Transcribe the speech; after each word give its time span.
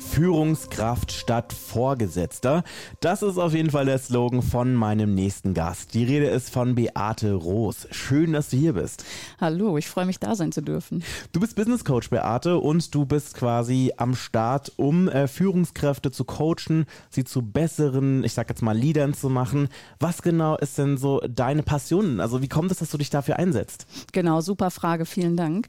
Führungskraft 0.00 1.12
statt 1.12 1.52
Vorgesetzter. 1.52 2.64
Das 3.00 3.22
ist 3.22 3.38
auf 3.38 3.54
jeden 3.54 3.70
Fall 3.70 3.84
der 3.84 3.98
Slogan 3.98 4.42
von 4.42 4.74
meinem 4.74 5.14
nächsten 5.14 5.54
Gast. 5.54 5.94
Die 5.94 6.04
Rede 6.04 6.26
ist 6.26 6.50
von 6.50 6.74
Beate 6.74 7.34
Roos. 7.34 7.86
Schön, 7.90 8.32
dass 8.32 8.50
du 8.50 8.56
hier 8.56 8.72
bist. 8.72 9.04
Hallo, 9.40 9.76
ich 9.78 9.88
freue 9.88 10.06
mich 10.06 10.18
da 10.18 10.34
sein 10.34 10.52
zu 10.52 10.62
dürfen. 10.62 11.04
Du 11.32 11.40
bist 11.40 11.54
Business 11.54 11.84
Coach, 11.84 12.10
Beate, 12.10 12.58
und 12.58 12.94
du 12.94 13.04
bist 13.04 13.34
quasi 13.34 13.92
am 13.96 14.14
Start, 14.14 14.72
um 14.76 15.08
äh, 15.08 15.28
Führungskräfte 15.28 16.10
zu 16.10 16.24
coachen, 16.24 16.86
sie 17.10 17.24
zu 17.24 17.42
besseren, 17.42 18.24
ich 18.24 18.32
sag 18.32 18.48
jetzt 18.48 18.62
mal, 18.62 18.76
Leadern 18.76 19.14
zu 19.14 19.28
machen. 19.28 19.68
Was 19.98 20.22
genau 20.22 20.56
ist 20.56 20.78
denn 20.78 20.96
so 20.96 21.20
deine 21.20 21.62
Passion? 21.62 22.20
Also 22.20 22.42
wie 22.42 22.48
kommt 22.48 22.72
es, 22.72 22.78
dass 22.78 22.90
du 22.90 22.98
dich 22.98 23.10
dafür 23.10 23.36
einsetzt? 23.36 23.86
Genau, 24.12 24.40
super 24.40 24.70
Frage, 24.70 25.04
vielen 25.04 25.36
Dank. 25.36 25.68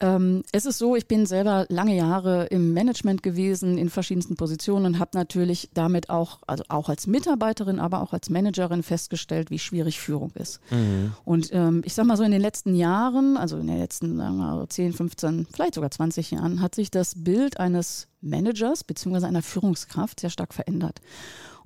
Ähm, 0.00 0.42
es 0.52 0.66
ist 0.66 0.78
so, 0.78 0.96
ich 0.96 1.06
bin 1.06 1.26
selber 1.26 1.66
lange 1.68 1.96
Jahre 1.96 2.46
im 2.46 2.72
Management 2.72 3.22
gewesen, 3.22 3.78
in 3.78 3.88
verschiedensten 3.88 4.36
Positionen 4.36 4.86
und 4.86 4.98
habe 4.98 5.10
natürlich 5.14 5.70
damit 5.74 6.10
auch, 6.10 6.38
also 6.46 6.64
auch 6.68 6.88
als 6.88 7.06
Mitarbeiterin, 7.06 7.78
aber 7.78 8.02
auch 8.02 8.12
als 8.12 8.28
Managerin 8.28 8.82
festgestellt, 8.82 9.50
wie 9.50 9.58
schwierig 9.58 10.00
Führung 10.00 10.32
ist. 10.34 10.60
Mhm. 10.70 11.12
Und 11.24 11.50
ähm, 11.52 11.82
ich 11.84 11.94
sag 11.94 12.06
mal 12.06 12.16
so 12.16 12.24
in 12.24 12.32
den 12.32 12.40
letzten 12.40 12.74
Jahren, 12.74 13.36
also 13.36 13.58
in 13.58 13.68
den 13.68 13.78
letzten 13.78 14.16
sagen 14.16 14.36
wir 14.36 14.56
mal, 14.56 14.68
10, 14.68 14.92
15, 14.92 15.46
vielleicht 15.52 15.74
sogar 15.74 15.90
20 15.90 16.32
Jahren, 16.32 16.60
hat 16.60 16.74
sich 16.74 16.90
das 16.90 17.14
Bild 17.16 17.60
eines 17.60 18.08
Managers 18.20 18.84
bzw. 18.84 19.26
einer 19.26 19.42
Führungskraft 19.42 20.20
sehr 20.20 20.30
stark 20.30 20.54
verändert. 20.54 21.00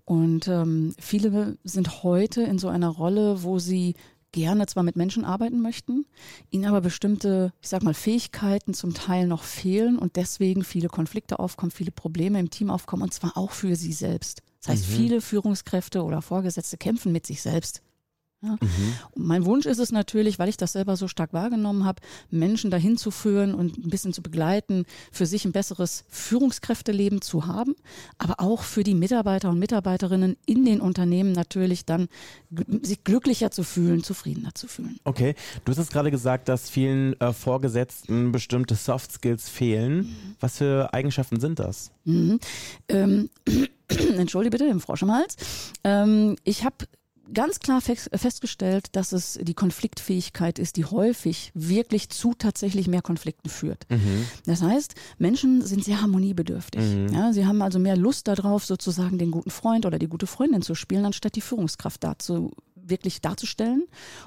Und 0.05 0.47
ähm, 0.47 0.95
viele 1.01 1.59
sind 1.65 2.05
heute 2.05 2.43
in 2.43 2.59
so 2.59 2.69
einer 2.69 2.89
Rolle, 2.89 3.43
wo 3.43 3.59
sie 3.59 3.97
gerne 4.37 4.67
zwar 4.67 4.83
mit 4.83 4.97
Menschen 4.97 5.25
arbeiten 5.25 5.61
möchten, 5.61 6.05
ihnen 6.51 6.67
aber 6.67 6.83
bestimmte, 6.83 7.53
ich 7.63 7.69
sag 7.69 7.83
mal, 7.83 7.95
Fähigkeiten 7.95 8.75
zum 8.75 8.93
Teil 8.95 9.27
noch 9.27 9.43
fehlen 9.43 9.99
und 9.99 10.17
deswegen 10.17 10.63
viele 10.63 10.89
Konflikte 10.89 11.39
aufkommen, 11.39 11.73
viele 11.73 11.91
Probleme 11.91 12.39
im 12.39 12.51
Team 12.51 12.71
aufkommen 12.71 13.03
und 13.03 13.15
zwar 13.15 13.37
auch 13.37 13.51
für 13.51 13.75
sie 13.75 13.95
selbst. 13.95 14.43
Das 14.61 14.69
heißt, 14.69 14.91
mhm. 14.91 14.95
viele 14.95 15.21
Führungskräfte 15.21 16.05
oder 16.05 16.21
Vorgesetzte 16.21 16.77
kämpfen 16.77 17.13
mit 17.13 17.27
sich 17.27 17.41
selbst. 17.41 17.83
Ja. 18.43 18.57
Mhm. 18.61 18.95
Mein 19.17 19.45
Wunsch 19.47 19.65
ist 19.65 19.79
es 19.79 19.93
natürlich, 19.93 20.39
weil 20.39 20.49
ich 20.49 20.59
das 20.59 20.73
selber 20.73 20.97
so 20.97 21.09
stark 21.09 21.33
wahrgenommen 21.33 21.85
habe, 21.85 22.03
Menschen 22.31 22.71
dahin 22.71 22.99
zu 22.99 23.11
führen 23.11 23.55
und 23.55 23.79
ein 23.79 23.89
bisschen 23.89 24.13
zu 24.13 24.23
begleiten, 24.23 24.85
für 25.11 25.25
sich 25.25 25.45
ein 25.47 25.53
besseres 25.53 26.05
Führungskräfteleben 26.09 27.23
zu 27.23 27.47
haben, 27.47 27.75
aber 28.19 28.41
auch 28.41 28.63
für 28.63 28.85
die 28.85 28.95
Mitarbeiter 28.95 29.49
und 29.49 29.59
Mitarbeiterinnen 29.59 30.37
in 30.45 30.65
den 30.65 30.81
Unternehmen 30.81 31.33
natürlich 31.33 31.87
dann 31.87 32.09
sich 32.83 33.05
glücklicher 33.05 33.51
zu 33.51 33.65
fühlen, 33.65 34.03
zufriedener 34.03 34.55
zu 34.55 34.69
fühlen. 34.69 34.99
Okay, 35.05 35.35
du 35.65 35.73
hast 35.73 35.79
es 35.79 35.89
gerade 35.89 36.11
gesagt, 36.11 36.49
dass 36.49 36.69
vielen 36.69 37.19
äh, 37.21 37.33
Vorgesetzten 37.33 38.33
bestimmte 38.33 38.75
Soft 38.75 39.13
Skills 39.13 39.49
fehlen. 39.49 39.97
Mhm. 39.97 40.37
Was 40.41 40.59
für 40.59 40.93
Eigenschaften 40.93 41.41
sind 41.41 41.59
das? 41.59 41.91
Mhm. 42.05 42.39
Ähm, 42.89 43.31
Entschuldige 43.89 44.59
bitte, 44.59 44.71
im 44.71 44.81
Frosch 44.81 45.03
im 45.03 45.13
Hals. 45.13 45.37
Ähm, 45.85 46.37
ich 46.45 46.65
habe 46.65 46.87
ganz 47.33 47.61
klar 47.61 47.81
festgestellt, 47.81 48.89
dass 48.93 49.13
es 49.13 49.39
die 49.43 49.55
Konfliktfähigkeit 49.55 50.59
ist, 50.59 50.77
die 50.77 50.85
häufig 50.85 51.51
wirklich 51.55 52.09
zu 52.09 52.35
tatsächlich 52.35 52.89
mehr 52.89 53.03
Konflikten 53.03 53.49
führt. 53.49 53.87
Mhm. 53.91 54.27
Das 54.45 54.63
heißt, 54.63 54.95
Menschen 55.19 55.63
sind 55.63 55.85
sehr 55.85 56.03
harmoniebedürftig. 56.03 56.83
Mhm. 56.83 57.09
Ja, 57.09 57.33
sie 57.33 57.47
haben 57.47 57.63
also 57.63 57.79
mehr 57.79 57.97
Lust 57.97 58.29
darauf, 58.29 58.65
sozusagen 58.65 59.19
den 59.19 59.31
guten 59.31 59.51
Freund 59.51 59.87
oder 59.87 59.99
die 59.99 60.09
gute 60.09 60.27
Freundin 60.27 60.63
zu 60.63 60.75
spielen, 60.75 61.05
anstatt 61.05 61.37
die 61.37 61.41
Führungskraft 61.41 62.05
dazu 62.05 62.53
wirklich 62.75 63.21
darzustellen. 63.21 63.85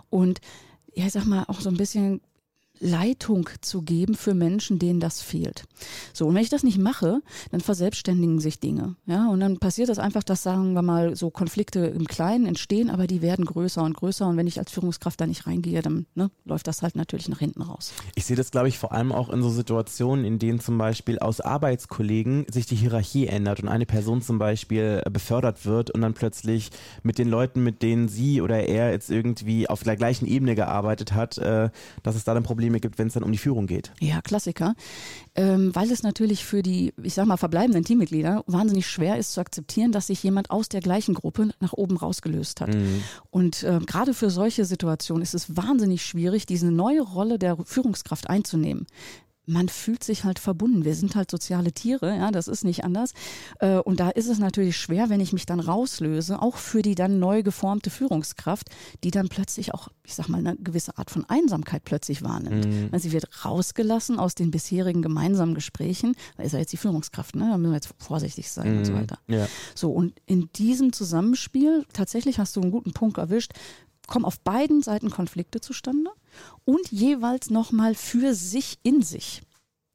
Und 0.10 0.42
ja, 0.94 1.06
ich 1.06 1.14
sag 1.14 1.26
mal, 1.26 1.46
auch 1.48 1.62
so 1.62 1.70
ein 1.70 1.78
bisschen 1.78 2.22
Leitung 2.80 3.50
zu 3.62 3.82
geben 3.82 4.16
für 4.16 4.34
Menschen, 4.34 4.80
denen 4.80 5.00
das 5.00 5.22
fehlt. 5.22 5.64
So, 6.14 6.28
und 6.28 6.36
wenn 6.36 6.42
ich 6.42 6.50
das 6.50 6.64
nicht 6.64 6.78
mache, 6.78 7.22
dann 7.52 7.62
verselbstständigen 7.62 8.40
sich 8.40 8.60
Dinge. 8.60 8.96
Ja, 9.06 9.30
und 9.30 9.40
dann 9.40 9.60
passiert 9.60 9.90
das 9.90 10.00
einfach, 10.00 10.24
dass, 10.24 10.44
sagen 10.44 10.74
wir 10.74 10.82
mal, 10.82 11.16
so 11.16 11.30
Konflikte 11.30 11.80
im 11.80 12.06
Kleinen 12.06 12.46
entstehen, 12.46 12.90
aber 12.90 13.08
die 13.08 13.22
werden 13.22 13.46
größer 13.46 13.84
und 13.84 13.96
größer. 13.96 14.28
Und 14.28 14.38
wenn 14.38 14.48
ich 14.48 14.60
als 14.60 14.72
Führungskraft 14.72 15.20
da 15.20 15.28
nicht 15.28 15.48
reingehe, 15.48 15.82
dann 15.82 16.06
ne, 16.16 16.32
läuft 16.46 16.68
das 16.68 16.82
halt 16.82 16.96
natürlich 16.96 17.30
nach 17.30 17.40
hinten 17.40 17.62
raus. 17.62 17.94
Ich 18.16 18.26
sehe 18.26 18.38
das, 18.38 18.52
glaube 18.52 18.68
ich, 18.68 18.78
vor 18.78 18.92
allem 18.92 19.12
auch 19.12 19.30
in 19.30 19.42
so 19.42 19.50
Situationen, 19.50 20.26
in 20.26 20.40
denen 20.40 20.60
zum 20.60 20.78
Beispiel 20.78 21.20
aus 21.20 21.42
Arbeitskollegen 21.42 22.46
sich 22.52 22.66
die 22.66 22.76
Hierarchie 22.76 23.28
ändert 23.28 23.62
und 23.62 23.68
eine 23.68 23.86
Person 23.86 24.22
zum 24.22 24.40
Beispiel 24.40 25.02
befördert 25.12 25.66
wird 25.66 25.92
und 25.92 26.02
dann 26.02 26.14
plötzlich 26.14 26.70
mit 27.04 27.18
den 27.18 27.30
Leuten, 27.30 27.64
mit 27.64 27.82
denen 27.82 28.08
sie 28.08 28.42
oder 28.42 28.64
er 28.64 28.92
jetzt 28.92 29.10
irgendwie 29.10 29.68
auf 29.68 29.84
der 29.84 29.96
gleichen 29.96 30.26
Ebene 30.26 30.56
gearbeitet 30.56 31.14
hat, 31.14 31.38
äh, 31.38 31.70
dass 32.04 32.16
es 32.16 32.24
da 32.24 32.34
dann 32.34 32.44
Probleme 32.44 32.69
Probleme 32.70 32.80
gibt, 32.80 33.00
wenn 33.00 33.08
es 33.08 33.14
dann 33.14 33.24
um 33.24 33.32
die 33.32 33.38
Führung 33.38 33.68
geht. 33.68 33.92
Ja, 34.00 34.22
Klassiker. 34.22 34.76
Ähm, 35.36 35.74
weil 35.74 35.92
es 35.92 36.04
natürlich 36.04 36.46
für 36.46 36.62
die, 36.62 36.94
ich 37.02 37.14
sag 37.14 37.26
mal, 37.26 37.38
verbleibenden 37.38 37.84
Teammitglieder 37.84 38.44
wahnsinnig 38.48 38.88
schwer 38.88 39.18
ist 39.18 39.34
zu 39.34 39.42
akzeptieren, 39.42 39.92
dass 39.92 40.08
sich 40.08 40.22
jemand 40.22 40.52
aus 40.52 40.70
der 40.70 40.82
gleichen 40.82 41.16
Gruppe 41.16 41.50
nach 41.60 41.74
oben 41.74 41.98
rausgelöst 41.98 42.62
hat. 42.62 42.74
Mhm. 42.74 43.04
Und 43.32 43.64
äh, 43.64 43.80
gerade 43.86 44.14
für 44.14 44.30
solche 44.30 44.66
Situationen 44.66 45.24
ist 45.24 45.34
es 45.34 45.56
wahnsinnig 45.56 46.06
schwierig, 46.06 46.46
diese 46.46 46.72
neue 46.72 47.02
Rolle 47.02 47.40
der 47.40 47.58
Führungskraft 47.66 48.30
einzunehmen 48.30 48.86
man 49.50 49.68
fühlt 49.68 50.04
sich 50.04 50.24
halt 50.24 50.40
verbunden. 50.40 50.86
Wir 50.86 50.96
sind 50.96 51.16
halt 51.16 51.32
soziale 51.32 51.72
Tiere, 51.72 52.16
ja, 52.16 52.32
das 52.32 52.48
ist 52.48 52.64
nicht 52.64 52.84
anders. 52.84 53.14
Äh, 53.60 53.78
und 53.78 54.00
da 54.00 54.10
ist 54.10 54.30
es 54.30 54.40
natürlich 54.40 54.78
schwer, 54.78 55.10
wenn 55.10 55.20
ich 55.20 55.34
mich 55.34 55.46
dann 55.46 55.60
rauslöse, 55.60 56.42
auch 56.42 56.58
für 56.58 56.82
die 56.82 56.96
dann 56.96 57.20
neu 57.20 57.44
geformte 57.44 57.90
Führungskraft, 57.90 58.70
die 59.04 59.12
dann 59.12 59.28
plötzlich 59.28 59.74
auch, 59.74 59.90
ich 60.04 60.16
sag 60.16 60.30
mal, 60.30 60.38
eine 60.38 60.56
gewisse 60.58 60.98
Art 60.98 61.10
von 61.10 61.26
Einsamkeit 61.28 61.84
plötzlich 61.84 62.24
wahrnimmt. 62.24 62.68
Mhm. 62.68 63.00
Sie 63.00 63.12
wird 63.12 63.44
rausgelassen 63.44 64.20
aus 64.20 64.36
den 64.36 64.52
bisherigen 64.52 65.02
gemeinsamen 65.02 65.56
Gesprächen, 65.56 66.16
da 66.38 66.44
ist 66.44 66.54
ja 66.54 66.60
jetzt 66.60 66.72
die 66.72 66.78
Führungskraft, 66.78 67.36
ne? 67.36 67.50
Da 67.50 67.58
müssen 67.58 67.72
wir 67.72 67.78
jetzt 67.78 67.94
vorsichtig 67.98 68.52
sein 68.52 68.72
mhm. 68.72 68.78
und 68.80 68.86
so 68.86 68.92
mhm. 68.92 68.98
weiter. 68.98 69.20
Ja. 69.28 69.48
So, 69.74 69.92
und 69.92 70.14
in 70.26 70.50
diesem 70.56 70.94
Zusammenspiel, 70.94 71.86
tatsächlich 71.92 72.40
hast 72.40 72.56
du 72.56 72.62
einen 72.62 72.72
guten 72.72 72.94
Punkt 72.94 73.18
erwischt, 73.18 73.54
kommen 74.10 74.26
auf 74.26 74.40
beiden 74.42 74.82
Seiten 74.82 75.10
Konflikte 75.10 75.62
zustande 75.62 76.12
und 76.66 76.92
jeweils 76.92 77.50
nochmal 77.50 77.96
für 77.96 78.34
sich 78.34 78.80
in 78.84 79.02
sich. 79.02 79.42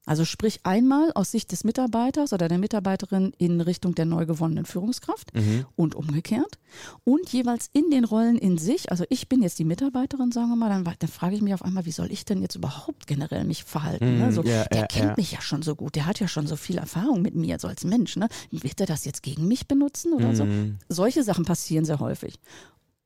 Also 0.06 0.25
sprich 0.25 0.60
einmal 0.64 1.12
aus 1.14 1.30
Sicht 1.30 1.50
des 1.52 1.64
Mitarbeiters 1.64 2.32
oder 2.34 2.48
der 2.48 2.58
Mitarbeiterin 2.58 3.32
in 3.38 3.60
Richtung 3.60 3.94
der 3.94 4.04
neu 4.04 4.26
gewonnenen 4.26 4.66
Führungskraft 4.66 5.34
mhm. 5.34 5.64
und 5.76 5.94
umgekehrt. 5.94 6.58
Und 7.04 7.30
jeweils 7.30 7.70
in 7.72 7.91
den 7.91 8.04
Rollen 8.04 8.36
in 8.36 8.58
sich. 8.58 8.91
Also 8.91 9.04
ich 9.08 9.28
bin 9.28 9.42
jetzt 9.42 9.58
die 9.58 9.64
Mitarbeiterin, 9.64 10.31
sagen 10.31 10.50
wir 10.50 10.56
mal, 10.56 10.69
dann, 10.69 10.84
dann 10.84 11.08
frage 11.08 11.36
ich 11.36 11.42
mich 11.42 11.54
auf 11.54 11.64
einmal, 11.64 11.86
wie 11.86 11.92
soll 11.92 12.12
ich 12.12 12.26
denn 12.26 12.42
jetzt 12.42 12.54
überhaupt 12.54 13.06
generell 13.06 13.44
mich 13.44 13.64
verhalten? 13.64 14.19
Ne? 14.19 14.26
Mhm. 14.26 14.32
So, 14.32 14.42
ja, 14.42 14.64
der 14.66 14.81
ja, 14.81 14.86
kennt 14.86 15.10
ja. 15.10 15.14
mich 15.16 15.32
ja 15.32 15.41
schon 15.41 15.62
so 15.62 15.75
gut, 15.75 15.94
der 15.94 16.04
hat 16.04 16.20
ja 16.20 16.28
schon 16.28 16.46
so 16.46 16.56
viel 16.56 16.76
Erfahrung 16.76 17.22
mit 17.22 17.34
mir, 17.34 17.58
so 17.58 17.69
als 17.69 17.84
Mensch. 17.84 18.16
Ne? 18.16 18.28
Wird 18.50 18.81
er 18.81 18.86
das 18.86 19.06
jetzt 19.06 19.22
gegen 19.22 19.48
mich 19.48 19.66
benutzen 19.69 20.12
oder 20.12 20.28
mhm. 20.28 20.34
so? 20.34 20.94
Solche 20.94 21.22
Sachen 21.22 21.46
passieren 21.46 21.86
sehr 21.86 22.00
häufig 22.00 22.38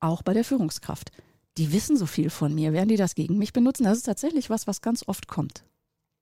auch 0.00 0.22
bei 0.22 0.34
der 0.34 0.44
Führungskraft. 0.44 1.10
Die 1.56 1.72
wissen 1.72 1.96
so 1.96 2.06
viel 2.06 2.30
von 2.30 2.54
mir. 2.54 2.72
Werden 2.72 2.88
die 2.88 2.96
das 2.96 3.14
gegen 3.14 3.38
mich 3.38 3.52
benutzen? 3.52 3.84
Das 3.84 3.98
ist 3.98 4.04
tatsächlich 4.04 4.48
was, 4.50 4.66
was 4.66 4.80
ganz 4.80 5.06
oft 5.06 5.28
kommt. 5.28 5.64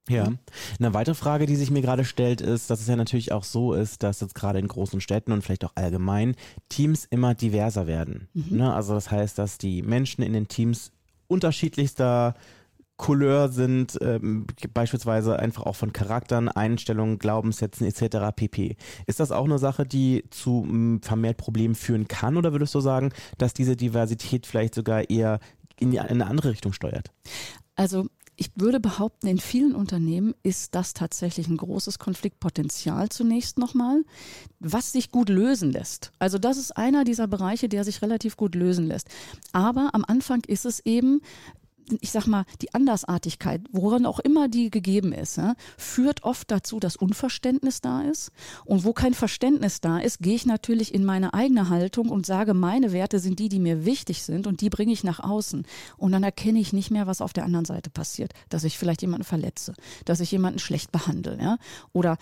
Ja. 0.08 0.32
Eine 0.78 0.94
weitere 0.94 1.14
Frage, 1.14 1.46
die 1.46 1.56
sich 1.56 1.70
mir 1.70 1.82
gerade 1.82 2.04
stellt, 2.04 2.40
ist, 2.40 2.70
dass 2.70 2.80
es 2.80 2.86
ja 2.86 2.96
natürlich 2.96 3.32
auch 3.32 3.44
so 3.44 3.72
ist, 3.74 4.02
dass 4.02 4.20
jetzt 4.20 4.34
gerade 4.34 4.58
in 4.58 4.68
großen 4.68 5.00
Städten 5.00 5.32
und 5.32 5.42
vielleicht 5.42 5.64
auch 5.64 5.72
allgemein 5.74 6.36
Teams 6.68 7.06
immer 7.10 7.34
diverser 7.34 7.86
werden. 7.86 8.28
Mhm. 8.32 8.58
Ne? 8.58 8.72
Also 8.72 8.94
das 8.94 9.10
heißt, 9.10 9.38
dass 9.38 9.58
die 9.58 9.82
Menschen 9.82 10.22
in 10.22 10.32
den 10.32 10.48
Teams 10.48 10.92
unterschiedlichster 11.26 12.34
Couleur 12.96 13.50
sind, 13.50 13.98
ähm, 14.00 14.46
beispielsweise 14.72 15.38
einfach 15.38 15.64
auch 15.64 15.76
von 15.76 15.92
Charakteren, 15.92 16.48
Einstellungen, 16.48 17.18
Glaubenssätzen 17.18 17.86
etc. 17.86 18.34
pp. 18.34 18.76
Ist 19.06 19.20
das 19.20 19.32
auch 19.32 19.44
eine 19.44 19.58
Sache, 19.58 19.84
die 19.84 20.24
zu 20.30 20.64
m, 20.68 21.00
vermehrt 21.02 21.36
Problemen 21.36 21.74
führen 21.74 22.08
kann 22.08 22.36
oder 22.36 22.52
würdest 22.52 22.74
du 22.74 22.80
sagen, 22.80 23.12
dass 23.38 23.54
diese 23.54 23.76
Diversität 23.76 24.46
vielleicht 24.46 24.74
sogar 24.74 25.10
eher 25.10 25.40
in, 25.78 25.90
die, 25.90 25.98
in 25.98 26.04
eine 26.04 26.26
andere 26.26 26.50
Richtung 26.50 26.72
steuert? 26.72 27.10
Also 27.74 28.06
ich 28.36 28.50
würde 28.54 28.80
behaupten, 28.80 29.26
in 29.28 29.38
vielen 29.38 29.74
Unternehmen 29.74 30.34
ist 30.42 30.74
das 30.74 30.92
tatsächlich 30.92 31.48
ein 31.48 31.56
großes 31.56 31.98
Konfliktpotenzial 31.98 33.08
zunächst 33.08 33.58
nochmal, 33.58 34.02
was 34.60 34.92
sich 34.92 35.10
gut 35.10 35.30
lösen 35.30 35.72
lässt. 35.72 36.12
Also 36.18 36.38
das 36.38 36.58
ist 36.58 36.76
einer 36.76 37.04
dieser 37.04 37.26
Bereiche, 37.28 37.68
der 37.68 37.82
sich 37.84 38.02
relativ 38.02 38.36
gut 38.36 38.54
lösen 38.54 38.86
lässt. 38.86 39.08
Aber 39.52 39.90
am 39.94 40.04
Anfang 40.06 40.42
ist 40.46 40.66
es 40.66 40.80
eben 40.80 41.22
ich 42.00 42.10
sag 42.10 42.26
mal, 42.26 42.44
die 42.62 42.74
Andersartigkeit, 42.74 43.62
woran 43.72 44.06
auch 44.06 44.18
immer 44.18 44.48
die 44.48 44.70
gegeben 44.70 45.12
ist, 45.12 45.36
ja, 45.36 45.54
führt 45.76 46.24
oft 46.24 46.50
dazu, 46.50 46.80
dass 46.80 46.96
Unverständnis 46.96 47.80
da 47.80 48.02
ist. 48.02 48.30
Und 48.64 48.84
wo 48.84 48.92
kein 48.92 49.14
Verständnis 49.14 49.80
da 49.80 49.98
ist, 49.98 50.20
gehe 50.20 50.34
ich 50.34 50.46
natürlich 50.46 50.94
in 50.94 51.04
meine 51.04 51.34
eigene 51.34 51.68
Haltung 51.68 52.08
und 52.08 52.26
sage, 52.26 52.54
meine 52.54 52.92
Werte 52.92 53.18
sind 53.18 53.38
die, 53.38 53.48
die 53.48 53.60
mir 53.60 53.84
wichtig 53.84 54.22
sind 54.22 54.46
und 54.46 54.60
die 54.60 54.70
bringe 54.70 54.92
ich 54.92 55.04
nach 55.04 55.20
außen. 55.20 55.66
Und 55.96 56.12
dann 56.12 56.22
erkenne 56.22 56.58
ich 56.58 56.72
nicht 56.72 56.90
mehr, 56.90 57.06
was 57.06 57.20
auf 57.20 57.32
der 57.32 57.44
anderen 57.44 57.64
Seite 57.64 57.90
passiert, 57.90 58.32
dass 58.48 58.64
ich 58.64 58.78
vielleicht 58.78 59.02
jemanden 59.02 59.24
verletze, 59.24 59.74
dass 60.04 60.20
ich 60.20 60.30
jemanden 60.30 60.58
schlecht 60.58 60.92
behandle, 60.92 61.38
ja, 61.40 61.58
oder 61.92 62.18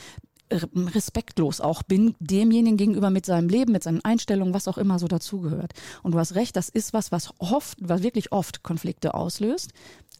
respektlos 0.50 1.60
auch 1.60 1.82
bin 1.82 2.14
demjenigen 2.20 2.76
gegenüber 2.76 3.10
mit 3.10 3.26
seinem 3.26 3.48
Leben, 3.48 3.72
mit 3.72 3.82
seinen 3.82 4.04
Einstellungen, 4.04 4.54
was 4.54 4.68
auch 4.68 4.78
immer 4.78 4.98
so 4.98 5.08
dazugehört. 5.08 5.72
Und 6.02 6.12
du 6.12 6.18
hast 6.18 6.34
recht, 6.34 6.56
das 6.56 6.68
ist 6.68 6.92
was, 6.92 7.12
was 7.12 7.32
oft, 7.38 7.78
was 7.80 8.02
wirklich 8.02 8.32
oft 8.32 8.62
Konflikte 8.62 9.14
auslöst. 9.14 9.72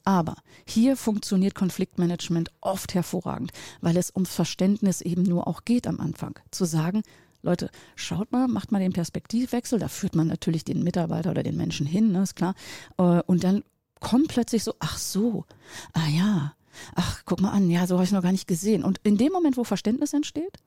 Aber 0.05 0.37
hier 0.67 0.97
funktioniert 0.97 1.55
Konfliktmanagement 1.55 2.51
oft 2.61 2.95
hervorragend, 2.95 3.53
weil 3.81 3.97
es 3.97 4.13
ums 4.15 4.35
Verständnis 4.35 5.01
eben 5.01 5.23
nur 5.23 5.47
auch 5.47 5.65
geht 5.65 5.87
am 5.87 6.01
Anfang. 6.01 6.39
Zu 6.51 6.67
sagen, 6.67 7.03
Leute, 7.43 7.71
schaut 7.95 8.33
mal, 8.33 8.49
macht 8.49 8.73
mal 8.73 8.81
den 8.81 8.93
Perspektivwechsel, 8.93 9.79
da 9.79 9.89
führt 9.89 10.15
man 10.15 10.27
natürlich 10.27 10.65
den 10.65 10.83
Mitarbeiter 10.83 11.31
oder 11.31 11.43
den 11.43 11.57
Menschen 11.57 11.87
hin, 11.87 12.13
ne, 12.13 12.23
ist 12.23 12.37
klar. 12.37 12.55
Äh, 12.99 13.21
und 13.27 13.45
dann 13.45 13.63
kommt 14.01 14.29
plötzlich 14.29 14.65
so, 14.65 14.75
ach 14.79 14.99
so, 14.99 15.45
ah 15.93 16.09
ja, 16.09 16.55
ach, 16.95 17.23
guck 17.25 17.41
mal 17.41 17.51
an, 17.51 17.71
ja, 17.71 17.87
so 17.87 17.95
habe 17.95 18.05
ich 18.05 18.13
noch 18.13 18.23
gar 18.23 18.33
nicht 18.33 18.49
gesehen. 18.49 18.85
Und 18.85 19.01
in 19.05 19.17
dem 19.17 19.33
Moment, 19.33 19.57
wo 19.57 19.65
Verständnis 19.65 20.13
entsteht, 20.13 20.59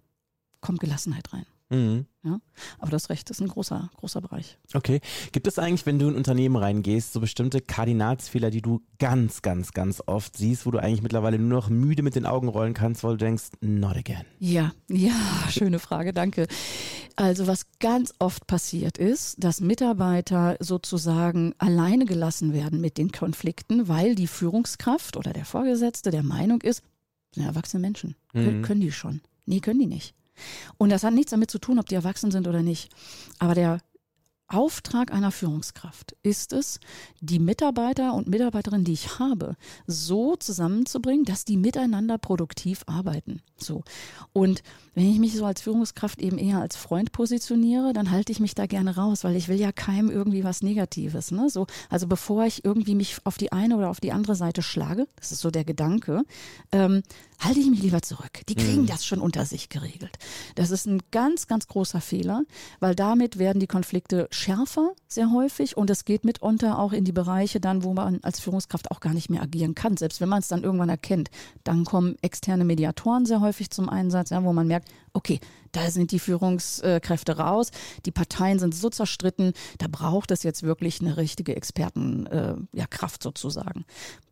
kommt 0.62 0.80
Gelassenheit 0.80 1.34
rein. 1.34 1.46
Mhm. 1.70 2.06
Ja, 2.24 2.40
aber 2.80 2.92
das 2.92 3.10
Recht 3.10 3.30
ist 3.30 3.42
ein 3.42 3.48
großer, 3.48 3.90
großer 3.98 4.22
Bereich. 4.22 4.58
Okay. 4.74 5.02
Gibt 5.32 5.48
es 5.48 5.60
eigentlich, 5.60 5.86
wenn 5.86 6.00
du 6.00 6.08
in 6.08 6.14
ein 6.14 6.18
Unternehmen 6.18 6.56
reingehst, 6.56 7.14
so 7.14 7.20
bestimmte 7.20 7.62
Kardinalsfehler, 7.62 8.50
die 8.50 8.62
du 8.62 8.82
ganz, 9.00 9.42
ganz, 9.42 9.72
ganz 9.72 10.02
oft 10.06 10.36
siehst, 10.38 10.66
wo 10.66 10.72
du 10.72 10.80
eigentlich 10.80 11.02
mittlerweile 11.02 11.40
nur 11.40 11.62
noch 11.62 11.70
müde 11.70 12.04
mit 12.04 12.16
den 12.16 12.26
Augen 12.26 12.48
rollen 12.48 12.74
kannst, 12.74 13.04
weil 13.04 13.12
du 13.12 13.18
denkst, 13.18 13.52
not 13.62 13.98
again? 13.98 14.26
Ja, 14.40 14.74
ja, 14.90 15.14
schöne 15.50 15.80
Frage, 15.80 16.14
danke. 16.14 16.48
Also 17.16 17.48
was 17.48 17.66
ganz 17.80 18.14
oft 18.20 18.48
passiert 18.48 18.98
ist, 18.98 19.44
dass 19.44 19.62
Mitarbeiter 19.62 20.58
sozusagen 20.60 21.54
alleine 21.58 22.06
gelassen 22.06 22.54
werden 22.54 22.82
mit 22.82 22.98
den 22.98 23.12
Konflikten, 23.12 23.88
weil 23.88 24.16
die 24.16 24.28
Führungskraft 24.28 25.18
oder 25.18 25.34
der 25.34 25.46
Vorgesetzte 25.46 26.12
der 26.12 26.24
Meinung 26.24 26.62
ist, 26.62 26.84
sind 27.34 27.46
erwachsene 27.46 27.82
Menschen, 27.82 28.16
mhm. 28.34 28.62
können 28.64 28.82
die 28.82 28.92
schon. 28.92 29.22
Nee, 29.46 29.62
können 29.62 29.80
die 29.80 29.88
nicht. 29.88 30.17
Und 30.78 30.90
das 30.90 31.04
hat 31.04 31.14
nichts 31.14 31.32
damit 31.32 31.52
zu 31.52 31.60
tun, 31.60 31.80
ob 31.80 31.88
die 31.88 31.96
erwachsen 31.96 32.32
sind 32.32 32.48
oder 32.48 32.62
nicht. 32.62 32.90
Aber 33.40 33.56
der 33.56 33.80
Auftrag 34.50 35.12
einer 35.12 35.32
Führungskraft 35.32 36.16
ist 36.24 36.54
es, 36.54 36.80
die 37.20 37.40
Mitarbeiter 37.40 38.14
und 38.14 38.30
Mitarbeiterinnen, 38.30 38.86
die 38.86 38.94
ich 38.94 39.20
habe, 39.20 39.58
so 39.88 40.38
zusammenzubringen, 40.38 41.26
dass 41.26 41.44
die 41.44 41.58
miteinander 41.58 42.18
produktiv 42.18 42.84
arbeiten. 42.86 43.42
So. 43.58 43.84
Und 44.32 44.64
wenn 44.96 45.12
ich 45.12 45.20
mich 45.20 45.36
so 45.36 45.46
als 45.46 45.62
Führungskraft 45.62 46.22
eben 46.22 46.38
eher 46.38 46.62
als 46.62 46.78
Freund 46.78 47.12
positioniere, 47.12 47.92
dann 47.92 48.10
halte 48.10 48.32
ich 48.32 48.40
mich 48.40 48.56
da 48.56 48.68
gerne 48.68 48.96
raus, 48.96 49.26
weil 49.26 49.36
ich 49.36 49.50
will 49.50 49.60
ja 49.60 49.74
keinem 49.74 50.10
irgendwie 50.10 50.46
was 50.46 50.62
Negatives. 50.62 51.32
Ne? 51.32 51.50
So, 51.50 51.68
also 51.90 52.08
bevor 52.08 52.46
ich 52.46 52.64
irgendwie 52.64 52.96
mich 52.96 53.18
auf 53.26 53.38
die 53.38 53.52
eine 53.52 53.76
oder 53.76 53.90
auf 53.90 54.00
die 54.00 54.14
andere 54.14 54.36
Seite 54.36 54.62
schlage, 54.62 55.08
das 55.18 55.34
ist 55.34 55.42
so 55.42 55.52
der 55.52 55.66
Gedanke, 55.66 56.24
ähm, 56.72 57.04
halte 57.40 57.60
ich 57.60 57.70
mich 57.70 57.82
lieber 57.82 58.02
zurück. 58.02 58.42
Die 58.50 58.56
kriegen 58.56 58.84
mhm. 58.84 58.88
das 58.88 59.06
schon 59.06 59.20
unter 59.20 59.46
sich 59.46 59.70
geregelt. 59.70 60.18
Das 60.56 60.72
ist 60.72 60.88
ein 60.88 61.02
ganz, 61.12 61.48
ganz 61.48 61.68
großer 61.68 62.02
Fehler, 62.02 62.44
weil 62.80 62.96
damit 62.96 63.38
werden 63.38 63.60
die 63.60 63.68
Konflikte 63.68 64.28
schärfer 64.32 64.94
sehr 65.08 65.32
häufig 65.32 65.78
und 65.78 65.90
es 65.90 66.06
geht 66.06 66.26
mitunter 66.26 66.80
auch 66.80 66.94
in 66.94 67.06
die 67.06 67.12
Bereiche 67.12 67.60
dann, 67.60 67.84
wo 67.84 67.94
man 67.94 68.20
als 68.24 68.40
Führungskraft 68.40 68.92
auch 68.92 69.00
gar 69.00 69.14
nicht 69.14 69.30
mehr 69.30 69.42
agieren 69.42 69.76
kann, 69.76 69.98
selbst 69.98 70.20
wenn 70.20 70.30
man 70.30 70.40
es 70.40 70.48
dann 70.48 70.64
irgendwann 70.64 70.90
erkennt. 70.90 71.30
Dann 71.64 71.86
kommen 71.86 72.16
externe 72.22 72.66
Mediatoren 72.66 73.26
sehr 73.26 73.42
häufig 73.42 73.70
zum 73.70 73.90
Einsatz, 73.90 74.32
ja, 74.32 74.44
wo 74.44 74.54
man 74.54 74.68
merkt, 74.68 74.90
okay, 75.14 75.40
da 75.72 75.92
sind 75.92 76.12
die 76.12 76.20
Führungskräfte 76.20 77.38
raus, 77.38 77.70
die 78.06 78.12
Parteien 78.12 78.58
sind 78.60 78.74
so 78.74 78.90
zerstritten, 78.90 79.54
da 79.78 79.88
braucht 79.90 80.32
es 80.32 80.44
jetzt 80.44 80.64
wirklich 80.64 81.02
eine 81.02 81.18
richtige 81.18 81.56
Expertenkraft 81.56 82.72
äh, 82.72 82.78
ja, 82.80 82.88
sozusagen. 83.20 83.86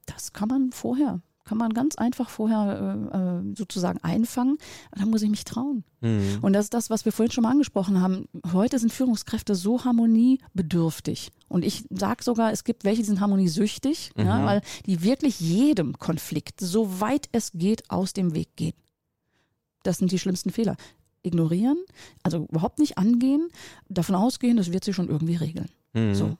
Das 0.05 0.33
kann 0.33 0.49
man 0.49 0.71
vorher 0.71 1.21
kann 1.45 1.57
man 1.59 1.73
ganz 1.73 1.95
einfach 1.95 2.29
vorher 2.29 3.09
äh, 3.13 3.17
äh, 3.17 3.55
sozusagen 3.55 3.99
einfangen. 4.03 4.57
Da 4.91 5.05
muss 5.05 5.21
ich 5.21 5.29
mich 5.29 5.45
trauen. 5.45 5.83
Mhm. 6.01 6.39
Und 6.41 6.53
das 6.53 6.65
ist 6.65 6.73
das, 6.73 6.89
was 6.89 7.05
wir 7.05 7.11
vorhin 7.11 7.31
schon 7.31 7.43
mal 7.43 7.51
angesprochen 7.51 8.01
haben. 8.01 8.27
Heute 8.51 8.79
sind 8.79 8.91
Führungskräfte 8.91 9.55
so 9.55 9.85
harmoniebedürftig. 9.85 11.31
Und 11.47 11.63
ich 11.63 11.85
sage 11.91 12.23
sogar, 12.23 12.51
es 12.51 12.63
gibt 12.63 12.83
welche, 12.83 13.03
die 13.03 13.07
sind 13.07 13.21
harmoniesüchtig, 13.21 14.11
mhm. 14.15 14.25
ja, 14.25 14.45
weil 14.45 14.61
die 14.87 15.03
wirklich 15.03 15.39
jedem 15.39 15.97
Konflikt, 15.99 16.59
so 16.59 16.99
weit 16.99 17.29
es 17.31 17.51
geht, 17.53 17.89
aus 17.89 18.13
dem 18.13 18.33
Weg 18.33 18.55
gehen. 18.55 18.73
Das 19.83 19.99
sind 19.99 20.11
die 20.11 20.19
schlimmsten 20.19 20.49
Fehler. 20.49 20.75
Ignorieren, 21.21 21.77
also 22.23 22.45
überhaupt 22.49 22.79
nicht 22.79 22.97
angehen, 22.97 23.49
davon 23.87 24.15
ausgehen, 24.15 24.57
das 24.57 24.71
wird 24.71 24.83
sich 24.83 24.95
schon 24.95 25.09
irgendwie 25.09 25.35
regeln. 25.35 25.69
Mhm. 25.93 26.13
So. 26.13 26.37